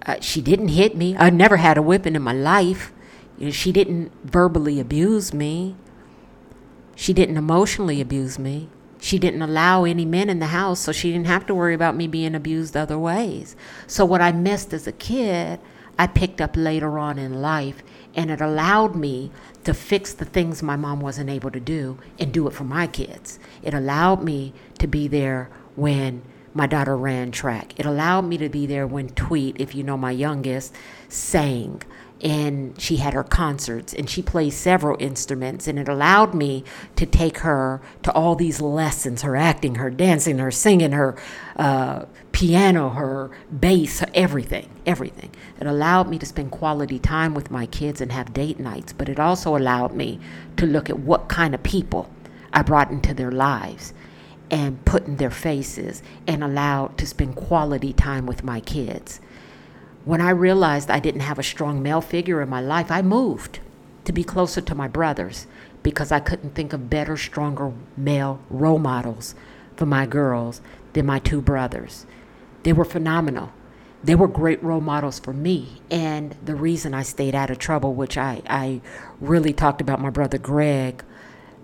Uh, 0.05 0.17
she 0.21 0.41
didn't 0.41 0.69
hit 0.69 0.95
me. 0.95 1.15
I 1.17 1.29
never 1.29 1.57
had 1.57 1.77
a 1.77 1.81
whipping 1.81 2.15
in 2.15 2.21
my 2.21 2.33
life. 2.33 2.91
You 3.37 3.45
know, 3.45 3.51
she 3.51 3.71
didn't 3.71 4.11
verbally 4.23 4.79
abuse 4.79 5.33
me. 5.33 5.75
She 6.95 7.13
didn't 7.13 7.37
emotionally 7.37 8.01
abuse 8.01 8.39
me. 8.39 8.69
She 8.99 9.19
didn't 9.19 9.43
allow 9.43 9.83
any 9.83 10.05
men 10.05 10.29
in 10.29 10.39
the 10.39 10.47
house, 10.47 10.79
so 10.79 10.91
she 10.91 11.11
didn't 11.11 11.27
have 11.27 11.45
to 11.45 11.53
worry 11.53 11.75
about 11.75 11.95
me 11.95 12.07
being 12.07 12.33
abused 12.33 12.75
other 12.75 12.97
ways. 12.97 13.55
So, 13.85 14.03
what 14.03 14.21
I 14.21 14.31
missed 14.31 14.73
as 14.73 14.87
a 14.87 14.91
kid, 14.91 15.59
I 15.99 16.07
picked 16.07 16.41
up 16.41 16.57
later 16.57 16.97
on 16.97 17.19
in 17.19 17.41
life, 17.41 17.83
and 18.15 18.31
it 18.31 18.41
allowed 18.41 18.95
me 18.95 19.31
to 19.67 19.73
fix 19.73 20.13
the 20.13 20.23
things 20.23 20.63
my 20.63 20.77
mom 20.77 21.01
wasn't 21.01 21.29
able 21.29 21.51
to 21.51 21.59
do 21.59 21.97
and 22.17 22.31
do 22.31 22.47
it 22.47 22.53
for 22.53 22.63
my 22.63 22.87
kids. 22.87 23.37
It 23.61 23.73
allowed 23.73 24.23
me 24.23 24.53
to 24.79 24.87
be 24.87 25.09
there 25.09 25.49
when 25.75 26.21
my 26.57 26.65
daughter 26.65 26.97
ran 26.97 27.31
track. 27.31 27.79
It 27.79 27.85
allowed 27.85 28.25
me 28.25 28.37
to 28.39 28.49
be 28.49 28.65
there 28.65 28.87
when 28.87 29.09
Tweet, 29.09 29.61
if 29.61 29.75
you 29.75 29.83
know 29.83 29.95
my 29.95 30.11
youngest, 30.11 30.73
sang. 31.07 31.83
And 32.19 32.81
she 32.81 32.95
had 32.95 33.13
her 33.13 33.23
concerts 33.23 33.93
and 33.93 34.09
she 34.09 34.23
plays 34.23 34.57
several 34.57 34.97
instruments 34.99 35.67
and 35.67 35.77
it 35.77 35.87
allowed 35.87 36.33
me 36.33 36.63
to 36.95 37.05
take 37.05 37.37
her 37.39 37.79
to 38.01 38.11
all 38.11 38.33
these 38.35 38.59
lessons 38.59 39.21
her 39.21 39.35
acting 39.35 39.75
her 39.75 39.91
dancing 39.91 40.39
her 40.39 40.49
singing 40.49 40.93
her 40.93 41.15
uh, 41.57 42.05
piano 42.31 42.89
her 42.89 43.29
bass 43.59 44.03
everything 44.15 44.67
everything. 44.87 45.29
It 45.61 45.67
allowed 45.67 46.09
me 46.09 46.17
to 46.17 46.25
spend 46.25 46.49
quality 46.49 46.97
time 46.97 47.35
with 47.35 47.51
my 47.51 47.67
kids 47.67 48.01
and 48.01 48.11
have 48.11 48.33
date 48.33 48.59
nights 48.59 48.93
but 48.93 49.09
it 49.09 49.19
also 49.19 49.55
allowed 49.55 49.93
me 49.93 50.19
to 50.55 50.65
look 50.65 50.89
at 50.89 50.97
what 50.97 51.29
kind 51.29 51.53
of 51.53 51.61
people 51.61 52.09
i 52.51 52.63
brought 52.63 52.89
into 52.89 53.13
their 53.13 53.31
lives 53.31 53.93
and 54.49 54.83
put 54.85 55.05
in 55.05 55.17
their 55.17 55.31
faces 55.31 56.01
and 56.25 56.43
allowed 56.43 56.97
to 56.97 57.05
spend 57.05 57.35
quality 57.35 57.93
time 57.93 58.25
with 58.25 58.43
my 58.43 58.59
kids 58.59 59.19
when 60.07 60.21
I 60.21 60.29
realized 60.29 60.89
I 60.89 61.01
didn't 61.01 61.21
have 61.21 61.37
a 61.37 61.43
strong 61.43 61.83
male 61.83 61.99
figure 61.99 62.41
in 62.41 62.47
my 62.47 62.61
life, 62.61 62.89
I 62.89 63.01
moved 63.01 63.59
to 64.05 64.13
be 64.13 64.23
closer 64.23 64.61
to 64.61 64.73
my 64.73 64.87
brothers 64.87 65.47
because 65.83 66.13
I 66.13 66.21
couldn't 66.21 66.55
think 66.55 66.71
of 66.71 66.89
better, 66.89 67.17
stronger 67.17 67.73
male 67.97 68.39
role 68.49 68.79
models 68.79 69.35
for 69.75 69.85
my 69.85 70.05
girls 70.05 70.61
than 70.93 71.05
my 71.05 71.19
two 71.19 71.41
brothers. 71.41 72.05
They 72.63 72.71
were 72.71 72.85
phenomenal. 72.85 73.51
They 74.01 74.15
were 74.15 74.29
great 74.29 74.63
role 74.63 74.79
models 74.79 75.19
for 75.19 75.33
me. 75.33 75.81
And 75.91 76.37
the 76.41 76.55
reason 76.55 76.93
I 76.93 77.03
stayed 77.03 77.35
out 77.35 77.49
of 77.49 77.59
trouble, 77.59 77.93
which 77.93 78.17
I, 78.17 78.41
I 78.49 78.79
really 79.19 79.51
talked 79.51 79.81
about 79.81 79.99
my 79.99 80.09
brother 80.09 80.37
Greg 80.37 81.03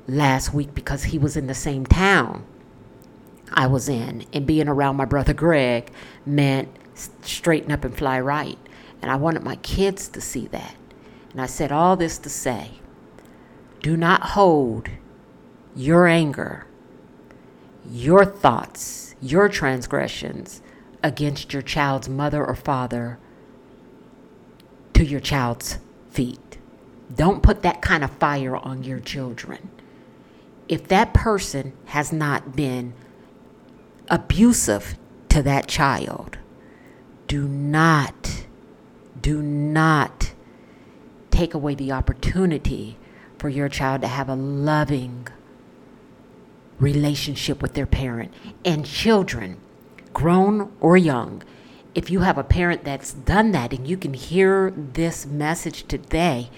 last 0.06 0.54
week 0.54 0.76
because 0.76 1.06
he 1.06 1.18
was 1.18 1.38
in 1.38 1.48
the 1.48 1.56
same 1.56 1.86
town 1.86 2.46
I 3.54 3.68
was 3.68 3.90
in. 3.90 4.26
And 4.34 4.46
being 4.46 4.68
around 4.68 4.96
my 4.96 5.06
brother 5.06 5.34
Greg 5.34 5.92
meant 6.26 6.70
straighten 7.22 7.72
up 7.72 7.84
and 7.84 7.96
fly 7.96 8.20
right. 8.20 8.58
And 9.02 9.12
I 9.12 9.16
wanted 9.16 9.44
my 9.44 9.58
kids 9.58 10.08
to 10.10 10.22
see 10.22 10.48
that. 10.48 10.76
And 11.32 11.42
I 11.42 11.46
said 11.46 11.72
all 11.72 11.96
this 11.96 12.18
to 12.20 12.30
say 12.30 12.72
do 13.82 13.98
not 13.98 14.22
hold 14.22 14.90
your 15.76 16.08
anger, 16.08 16.66
your 17.90 18.24
thoughts, 18.24 19.14
your 19.22 19.50
transgressions 19.50 20.62
against 21.04 21.52
your 21.52 21.62
child's 21.62 22.08
mother 22.08 22.46
or 22.46 22.56
father 22.56 23.20
to 24.94 25.04
your 25.04 25.20
child's 25.20 25.80
feet. 26.12 26.58
Don't 27.14 27.44
put 27.44 27.62
that 27.64 27.82
kind 27.82 28.06
of 28.06 28.12
fire 28.12 28.56
on 28.56 28.84
your 28.84 29.00
children. 29.00 29.70
If 30.70 30.88
that 30.88 31.14
person 31.14 31.74
has 31.86 32.14
not 32.14 32.56
been 32.56 32.94
abusive 34.10 34.98
to 35.30 35.42
that 35.44 35.68
child, 35.68 36.38
do 37.28 37.48
not 37.48 38.46
do 39.22 39.42
not 39.42 40.34
take 41.32 41.54
away 41.54 41.74
the 41.74 41.92
opportunity 41.92 42.98
for 43.38 43.48
your 43.50 43.70
child 43.70 44.02
to 44.02 44.08
have 44.08 44.28
a 44.28 44.36
loving 44.36 45.28
relationship 46.80 47.62
with 47.62 47.74
their 47.74 47.86
parent. 47.86 48.34
And 48.66 48.86
children, 48.86 49.58
grown 50.12 50.72
or 50.80 50.98
young, 50.98 51.44
if 51.96 52.10
you 52.10 52.22
have 52.22 52.38
a 52.38 52.44
parent 52.44 52.84
that's 52.84 53.14
done 53.14 53.52
that 53.52 53.72
and 53.72 53.88
you 53.88 53.98
can 53.98 54.14
hear 54.14 54.72
this 54.76 55.26
message 55.26 55.88
today, 55.88 56.50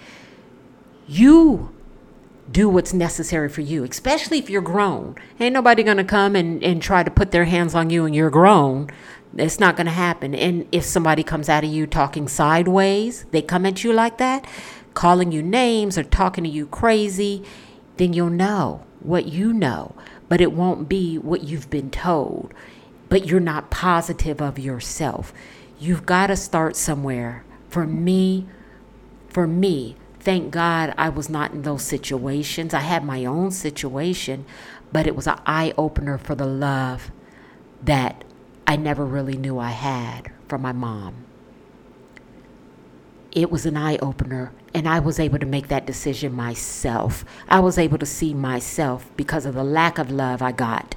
you 1.08 1.75
do 2.52 2.70
what's 2.70 2.94
necessary 2.94 3.50
for 3.50 3.62
you, 3.62 3.84
especially 3.84 4.38
if 4.38 4.50
you're 4.50 4.62
grown. 4.62 5.16
Ain't 5.40 5.54
nobody 5.54 5.84
to 5.98 6.04
come 6.04 6.36
and, 6.36 6.64
and 6.64 6.82
try 6.82 7.04
to 7.04 7.12
put 7.12 7.32
their 7.32 7.46
hands 7.46 7.74
on 7.74 7.90
you 7.90 8.06
and 8.06 8.14
you're 8.14 8.30
grown. 8.30 8.90
It's 9.36 9.60
not 9.60 9.76
to 9.78 9.92
happen. 9.92 10.34
And 10.36 10.68
if 10.72 10.86
somebody 10.86 11.24
comes 11.24 11.50
out 11.50 11.64
of 11.64 11.72
you 11.72 11.88
talking 11.88 12.28
sideways, 12.28 13.26
they 13.32 13.42
come 13.42 13.66
at 13.66 13.84
you 13.84 13.92
like 13.92 14.18
that, 14.20 14.46
calling 14.94 15.32
you 15.32 15.42
names 15.42 15.98
or 15.98 16.04
talking 16.04 16.44
to 16.44 16.50
you 16.50 16.68
crazy, 16.68 17.44
then 17.98 18.14
you'll 18.14 18.30
know 18.30 18.84
what 19.00 19.26
you 19.26 19.54
know, 19.54 19.96
but 20.30 20.42
it 20.42 20.52
won't 20.52 20.88
be 20.88 21.18
what 21.18 21.44
you've 21.44 21.70
been 21.70 21.90
told. 21.90 22.54
But 23.10 23.26
you're 23.26 23.40
not 23.40 23.70
positive 23.70 24.42
of 24.42 24.58
yourself. 24.58 25.34
You've 25.80 26.06
got 26.06 26.28
to 26.28 26.36
start 26.36 26.76
somewhere. 26.76 27.44
For 27.70 27.86
me, 27.86 28.48
for 29.30 29.48
me, 29.48 29.98
thank 30.26 30.52
God 30.52 30.94
I 30.98 31.10
was 31.10 31.30
not 31.30 31.52
in 31.52 31.62
those 31.62 31.84
situations. 31.84 32.74
I 32.74 32.80
had 32.80 33.06
my 33.06 33.24
own 33.26 33.52
situation, 33.52 34.44
but 34.92 35.06
it 35.06 35.16
was 35.16 35.28
an 35.28 35.40
eye 35.46 35.72
opener 35.78 36.18
for 36.18 36.34
the 36.34 36.48
love 36.48 37.12
that 37.84 38.24
I 38.66 38.76
never 38.76 39.06
really 39.06 39.38
knew 39.38 39.60
I 39.60 39.70
had 39.70 40.32
from 40.48 40.64
my 40.64 40.72
mom. 40.72 41.26
It 43.32 43.52
was 43.52 43.68
an 43.68 43.78
eye 43.78 43.98
opener, 43.98 44.52
and 44.74 44.88
I 44.88 45.00
was 45.00 45.20
able 45.20 45.38
to 45.40 45.46
make 45.46 45.68
that 45.68 45.86
decision 45.86 46.34
myself. 46.34 47.24
I 47.48 47.60
was 47.60 47.78
able 47.78 48.00
to 48.00 48.06
see 48.06 48.34
myself 48.34 49.12
because 49.16 49.46
of 49.46 49.54
the 49.54 49.64
lack 49.64 50.00
of 50.00 50.10
love 50.10 50.42
I 50.42 50.54
got 50.54 50.96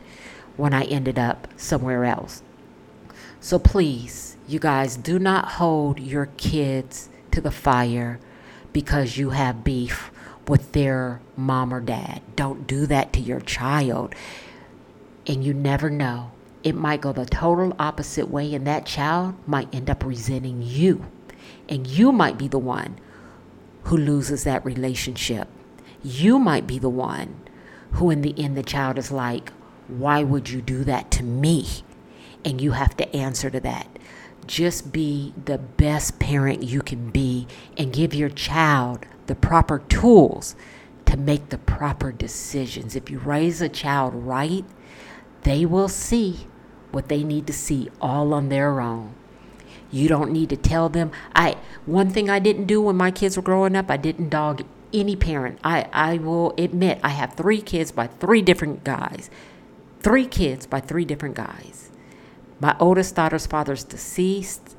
when 0.57 0.73
I 0.73 0.85
ended 0.85 1.19
up 1.19 1.49
somewhere 1.57 2.05
else. 2.05 2.43
So 3.41 3.59
please, 3.59 4.39
you 4.47 4.59
guys, 4.59 4.97
do 4.97 5.19
not 5.19 5.53
hold 5.53 6.01
your 6.01 6.27
kids 6.39 7.11
to 7.33 7.41
the 7.41 7.51
fire 7.51 8.19
because 8.73 9.17
you 9.17 9.31
have 9.31 9.65
beef 9.65 10.11
with 10.47 10.73
their 10.73 11.21
mom 11.37 11.73
or 11.73 11.81
dad. 11.81 12.23
Don't 12.37 12.67
do 12.67 12.87
that 12.87 13.13
to 13.13 13.21
your 13.21 13.41
child. 13.41 14.15
And 15.27 15.45
you 15.45 15.53
never 15.53 15.91
know 15.91 16.31
it 16.63 16.75
might 16.75 17.01
go 17.01 17.13
the 17.13 17.25
total 17.25 17.75
opposite 17.79 18.29
way, 18.29 18.55
and 18.55 18.67
that 18.67 18.85
child 18.85 19.35
might 19.47 19.73
end 19.75 19.89
up 19.89 20.05
resenting 20.05 20.61
you. 20.63 21.07
And 21.69 21.87
you 21.87 22.13
might 22.13 22.37
be 22.37 22.49
the 22.49 22.59
one 22.59 22.99
who 23.85 23.97
loses 23.97 24.45
that 24.45 24.65
relationship. 24.65 25.49
You 26.03 26.39
might 26.39 26.67
be 26.67 26.79
the 26.79 26.89
one 26.89 27.37
who, 27.93 28.11
in 28.11 28.23
the 28.23 28.35
end, 28.39 28.57
the 28.57 28.63
child 28.63 28.99
is 28.99 29.11
like, 29.11 29.51
Why 29.87 30.23
would 30.23 30.51
you 30.51 30.61
do 30.61 30.85
that 30.85 31.11
to 31.13 31.23
me? 31.23 31.67
And 32.45 32.61
you 32.61 32.73
have 32.73 32.97
to 32.97 33.17
answer 33.17 33.51
to 33.51 33.61
that. 33.61 33.98
Just 34.49 34.93
be 34.93 35.35
the 35.45 35.59
best 35.59 36.19
parent 36.19 36.63
you 36.63 36.81
can 36.81 37.11
be 37.11 37.47
and 37.77 37.93
give 37.93 38.15
your 38.15 38.31
child 38.31 39.05
the 39.27 39.35
proper 39.35 39.79
tools 39.79 40.57
to 41.05 41.19
make 41.19 41.51
the 41.51 41.59
proper 41.59 42.11
decisions. 42.13 42.97
If 42.97 43.11
you 43.11 43.19
raise 43.19 43.61
a 43.61 43.69
child 43.69 44.15
right, 44.15 44.65
they 45.43 45.67
will 45.67 45.89
see 45.89 46.47
what 46.93 47.09
they 47.09 47.23
need 47.23 47.47
to 47.47 47.53
see 47.53 47.91
all 48.01 48.33
on 48.33 48.49
their 48.49 48.81
own. 48.81 49.15
You 49.91 50.09
don't 50.09 50.33
need 50.33 50.49
to 50.49 50.57
tell 50.57 50.89
them. 50.89 51.13
I 51.35 51.59
one 51.85 52.09
thing 52.09 52.31
I 52.31 52.39
didn't 52.39 52.65
do 52.65 52.81
when 52.81 52.97
my 52.97 53.11
kids 53.11 53.37
were 53.37 53.43
growing 53.43 53.77
up, 53.77 53.91
I 53.91 53.99
didn't 53.99 54.31
dog 54.31 54.65
any 54.95 55.15
parent. 55.15 55.59
I, 55.63 55.89
I 55.93 56.17
will 56.17 56.55
admit 56.57 57.01
I 57.03 57.11
have 57.11 57.35
three 57.35 57.61
kids 57.61 57.93
by 57.93 58.07
three 58.07 58.41
different 58.41 58.83
guys. 58.83 59.29
Three 60.01 60.27
kids 60.27 60.67
by 60.67 60.81
three 60.81 61.05
different 61.05 61.35
guys. 61.35 61.88
My 62.61 62.77
oldest 62.81 63.15
daughter's 63.15 63.47
father's 63.47 63.85
deceased. 63.85 64.77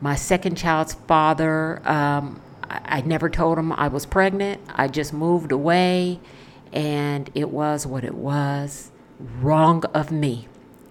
My 0.00 0.14
second 0.14 0.56
child's 0.56 0.94
father, 0.94 1.80
um, 1.88 2.40
I, 2.62 2.98
I 2.98 3.00
never 3.02 3.28
told 3.28 3.58
him 3.58 3.72
I 3.72 3.88
was 3.88 4.06
pregnant. 4.06 4.60
I 4.68 4.88
just 4.88 5.12
moved 5.12 5.50
away, 5.50 6.20
and 6.72 7.30
it 7.34 7.50
was 7.50 7.86
what 7.86 8.04
it 8.04 8.14
was. 8.14 8.92
Wrong 9.18 9.84
of 9.86 10.12
me. 10.12 10.48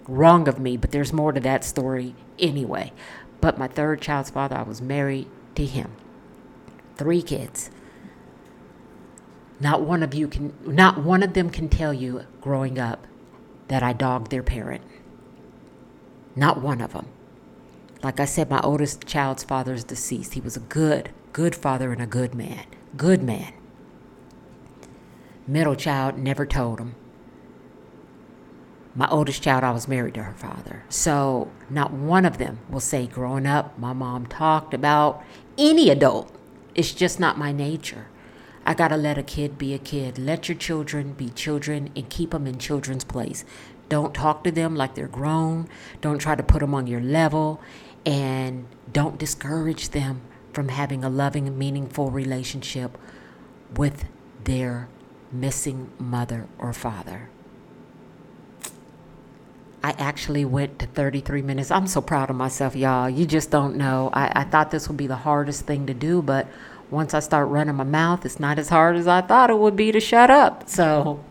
Wrong 0.07 0.47
of 0.47 0.59
me, 0.59 0.75
but 0.75 0.91
there's 0.91 1.13
more 1.13 1.31
to 1.31 1.39
that 1.41 1.63
story 1.63 2.15
anyway. 2.39 2.91
But 3.39 3.57
my 3.57 3.67
third 3.67 4.01
child's 4.01 4.29
father, 4.29 4.57
I 4.57 4.63
was 4.63 4.81
married 4.81 5.27
to 5.55 5.65
him. 5.65 5.91
Three 6.97 7.21
kids. 7.21 7.69
Not 9.59 9.81
one 9.81 10.03
of 10.03 10.13
you 10.13 10.27
can 10.27 10.53
not 10.65 11.03
one 11.03 11.23
of 11.23 11.33
them 11.33 11.49
can 11.49 11.69
tell 11.69 11.93
you 11.93 12.25
growing 12.41 12.77
up 12.77 13.07
that 13.69 13.81
I 13.81 13.93
dogged 13.93 14.29
their 14.29 14.43
parent. 14.43 14.83
Not 16.35 16.61
one 16.61 16.81
of 16.81 16.93
them. 16.93 17.07
Like 18.01 18.19
I 18.19 18.25
said, 18.25 18.49
my 18.49 18.59
oldest 18.61 19.05
child's 19.05 19.43
father 19.43 19.73
is 19.73 19.83
deceased. 19.83 20.33
He 20.33 20.41
was 20.41 20.57
a 20.57 20.61
good, 20.61 21.11
good 21.31 21.55
father 21.55 21.91
and 21.91 22.01
a 22.01 22.07
good 22.07 22.35
man. 22.35 22.65
Good 22.97 23.23
man. 23.23 23.53
Middle 25.47 25.75
child 25.75 26.17
never 26.17 26.45
told 26.45 26.79
him 26.79 26.95
my 28.95 29.07
oldest 29.09 29.41
child, 29.41 29.63
I 29.63 29.71
was 29.71 29.87
married 29.87 30.13
to 30.15 30.23
her 30.23 30.33
father. 30.33 30.83
So 30.89 31.51
not 31.69 31.91
one 31.91 32.25
of 32.25 32.37
them 32.37 32.59
will 32.69 32.79
say, 32.79 33.07
growing 33.07 33.47
up, 33.47 33.77
my 33.79 33.93
mom 33.93 34.27
talked 34.27 34.73
about 34.73 35.23
any 35.57 35.89
adult. 35.89 36.31
It's 36.75 36.93
just 36.93 37.19
not 37.19 37.37
my 37.37 37.51
nature. 37.51 38.07
I 38.65 38.73
got 38.73 38.89
to 38.89 38.97
let 38.97 39.17
a 39.17 39.23
kid 39.23 39.57
be 39.57 39.73
a 39.73 39.79
kid. 39.79 40.17
Let 40.17 40.47
your 40.47 40.57
children 40.57 41.13
be 41.13 41.29
children 41.29 41.89
and 41.95 42.09
keep 42.09 42.31
them 42.31 42.47
in 42.47 42.59
children's 42.59 43.03
place. 43.03 43.43
Don't 43.89 44.13
talk 44.13 44.43
to 44.43 44.51
them 44.51 44.75
like 44.75 44.95
they're 44.95 45.07
grown. 45.07 45.67
Don't 46.01 46.19
try 46.19 46.35
to 46.35 46.43
put 46.43 46.59
them 46.59 46.73
on 46.73 46.87
your 46.87 47.01
level. 47.01 47.61
And 48.05 48.65
don't 48.91 49.17
discourage 49.17 49.89
them 49.89 50.21
from 50.53 50.69
having 50.69 51.03
a 51.03 51.09
loving, 51.09 51.57
meaningful 51.57 52.11
relationship 52.11 52.97
with 53.75 54.05
their 54.43 54.87
missing 55.31 55.91
mother 55.97 56.47
or 56.59 56.73
father. 56.73 57.29
I 59.83 59.91
actually 59.97 60.45
went 60.45 60.79
to 60.79 60.87
33 60.87 61.41
minutes. 61.41 61.69
I'm 61.69 61.87
so 61.87 62.01
proud 62.01 62.29
of 62.29 62.37
myself, 62.37 62.73
y'all. 62.73 63.09
You 63.09 63.25
just 63.25 63.51
don't 63.51 63.75
know. 63.75 64.09
I, 64.13 64.31
I 64.41 64.43
thought 64.45 64.71
this 64.71 64.87
would 64.87 64.95
be 64.95 65.07
the 65.07 65.17
hardest 65.17 65.65
thing 65.65 65.87
to 65.87 65.93
do, 65.93 66.21
but 66.21 66.47
once 66.89 67.13
I 67.13 67.19
start 67.19 67.49
running 67.49 67.75
my 67.75 67.83
mouth, 67.83 68.25
it's 68.25 68.39
not 68.39 68.59
as 68.59 68.69
hard 68.69 68.95
as 68.95 69.07
I 69.07 69.21
thought 69.21 69.49
it 69.49 69.57
would 69.57 69.75
be 69.75 69.91
to 69.91 69.99
shut 69.99 70.29
up. 70.29 70.69
So 70.69 71.21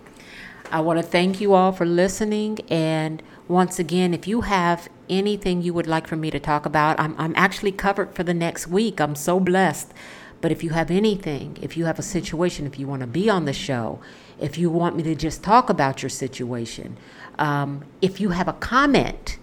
I 0.73 0.81
want 0.81 0.99
to 0.99 1.03
thank 1.03 1.39
you 1.39 1.53
all 1.53 1.71
for 1.71 1.85
listening. 1.85 2.61
And 2.71 3.23
once 3.47 3.79
again, 3.79 4.15
if 4.15 4.27
you 4.27 4.41
have 4.41 4.89
anything 5.07 5.61
you 5.61 5.75
would 5.75 5.87
like 5.87 6.07
for 6.07 6.17
me 6.17 6.31
to 6.31 6.41
talk 6.41 6.65
about, 6.65 6.99
I'm, 6.99 7.15
I'm 7.19 7.35
actually 7.37 7.73
covered 7.73 8.15
for 8.15 8.23
the 8.23 8.33
next 8.33 8.69
week. 8.69 8.99
I'm 8.99 9.15
so 9.15 9.39
blessed. 9.39 9.93
But 10.41 10.51
if 10.51 10.65
you 10.65 10.71
have 10.71 10.91
anything, 10.91 11.59
if 11.61 11.77
you 11.77 11.85
have 11.85 11.99
a 11.99 12.03
situation, 12.03 12.67
if 12.67 12.79
you 12.79 12.87
want 12.87 13.03
to 13.03 13.07
be 13.07 13.29
on 13.29 13.45
the 13.45 13.53
show, 13.53 14.01
if 14.41 14.57
you 14.57 14.71
want 14.71 14.97
me 14.97 15.03
to 15.03 15.15
just 15.15 15.43
talk 15.43 15.69
about 15.69 16.03
your 16.03 16.09
situation, 16.09 16.97
um, 17.39 17.85
if 18.01 18.19
you 18.19 18.31
have 18.31 18.49
a 18.49 18.55
comment, 18.55 19.37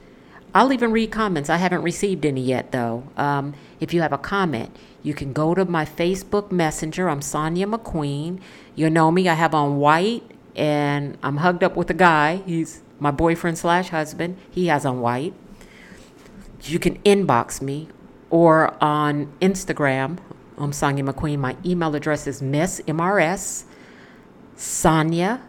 I'll 0.56 0.74
even 0.74 0.92
read 0.92 1.12
comments. 1.12 1.48
I 1.48 1.58
haven't 1.58 1.84
received 1.84 2.26
any 2.26 2.42
yet, 2.42 2.72
though. 2.72 3.04
Um, 3.18 3.54
if 3.80 3.94
you 3.94 4.02
have 4.02 4.12
a 4.12 4.18
comment, 4.18 4.76
you 5.04 5.14
can 5.14 5.32
go 5.32 5.54
to 5.54 5.64
my 5.64 5.86
Facebook 5.86 6.52
Messenger. 6.52 7.08
I'm 7.08 7.22
Sonia 7.22 7.68
McQueen. 7.68 8.42
You 8.74 8.90
know 8.90 9.12
me. 9.12 9.30
I 9.30 9.36
have 9.36 9.54
on 9.54 9.78
white, 9.78 10.24
and 10.60 11.18
I'm 11.24 11.38
hugged 11.38 11.64
up 11.64 11.76
with 11.76 11.90
a 11.90 11.94
guy. 11.96 12.44
He's 12.46 12.82
my 13.00 13.12
boyfriend 13.12 13.58
slash 13.58 13.90
husband. 13.90 14.38
He 14.52 14.68
has 14.68 14.86
on 14.86 15.00
white. 15.00 15.34
You 16.64 16.78
can 16.78 16.98
inbox 17.04 17.62
me, 17.62 17.88
or 18.30 18.76
on 18.84 19.32
Instagram. 19.42 20.20
I'm 20.58 20.74
Sonia 20.74 21.04
McQueen. 21.06 21.40
My 21.40 21.56
email 21.66 21.96
address 21.96 22.28
is 22.28 22.42
Miss 22.42 22.82
MRS 22.82 23.64
Sonia. 24.58 25.42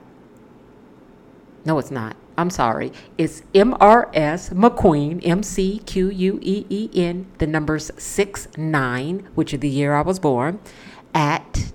No, 1.64 1.78
it's 1.78 1.90
not. 1.90 2.16
I'm 2.38 2.48
sorry, 2.48 2.90
it's 3.18 3.42
MRS 3.52 4.54
McQueen, 4.54 5.20
M 5.22 5.42
C 5.42 5.80
Q 5.84 6.08
U 6.08 6.38
E 6.40 6.64
E 6.70 6.88
N, 6.94 7.26
the 7.36 7.46
numbers 7.46 7.90
6 7.98 8.48
9, 8.56 9.28
which 9.34 9.52
is 9.52 9.60
the 9.60 9.68
year 9.68 9.94
I 9.94 10.00
was 10.00 10.18
born, 10.18 10.58
at 11.12 11.72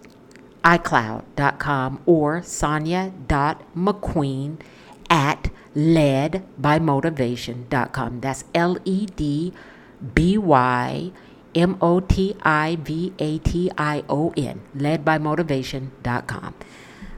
iCloud.com 0.65 2.01
or 2.05 2.41
Sonia.McQueen 2.41 4.59
at 5.09 5.49
ledbymotivation.com. 5.75 8.21
That's 8.21 8.45
L 8.53 8.77
E 8.83 9.05
D 9.05 9.53
B 10.13 10.37
Y 10.37 11.11
M 11.53 11.77
O 11.81 12.01
T 12.01 12.35
I 12.41 12.77
V 12.81 13.13
A 13.19 13.37
T 13.39 13.71
I 13.77 14.03
O 14.09 14.33
N, 14.35 14.61
ledbymotivation.com. 14.75 16.53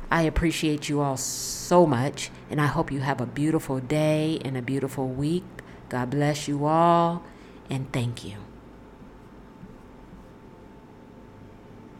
I 0.09 0.21
appreciate 0.21 0.87
you 0.87 1.01
all 1.01 1.17
so 1.17 1.85
much, 1.85 2.31
and 2.49 2.61
I 2.61 2.67
hope 2.67 2.91
you 2.91 3.01
have 3.01 3.19
a 3.19 3.25
beautiful 3.25 3.79
day 3.79 4.39
and 4.45 4.55
a 4.55 4.61
beautiful 4.61 5.07
week. 5.07 5.43
God 5.89 6.11
bless 6.11 6.47
you 6.47 6.65
all, 6.65 7.23
and 7.69 7.91
thank 7.91 8.23
you. 8.23 8.46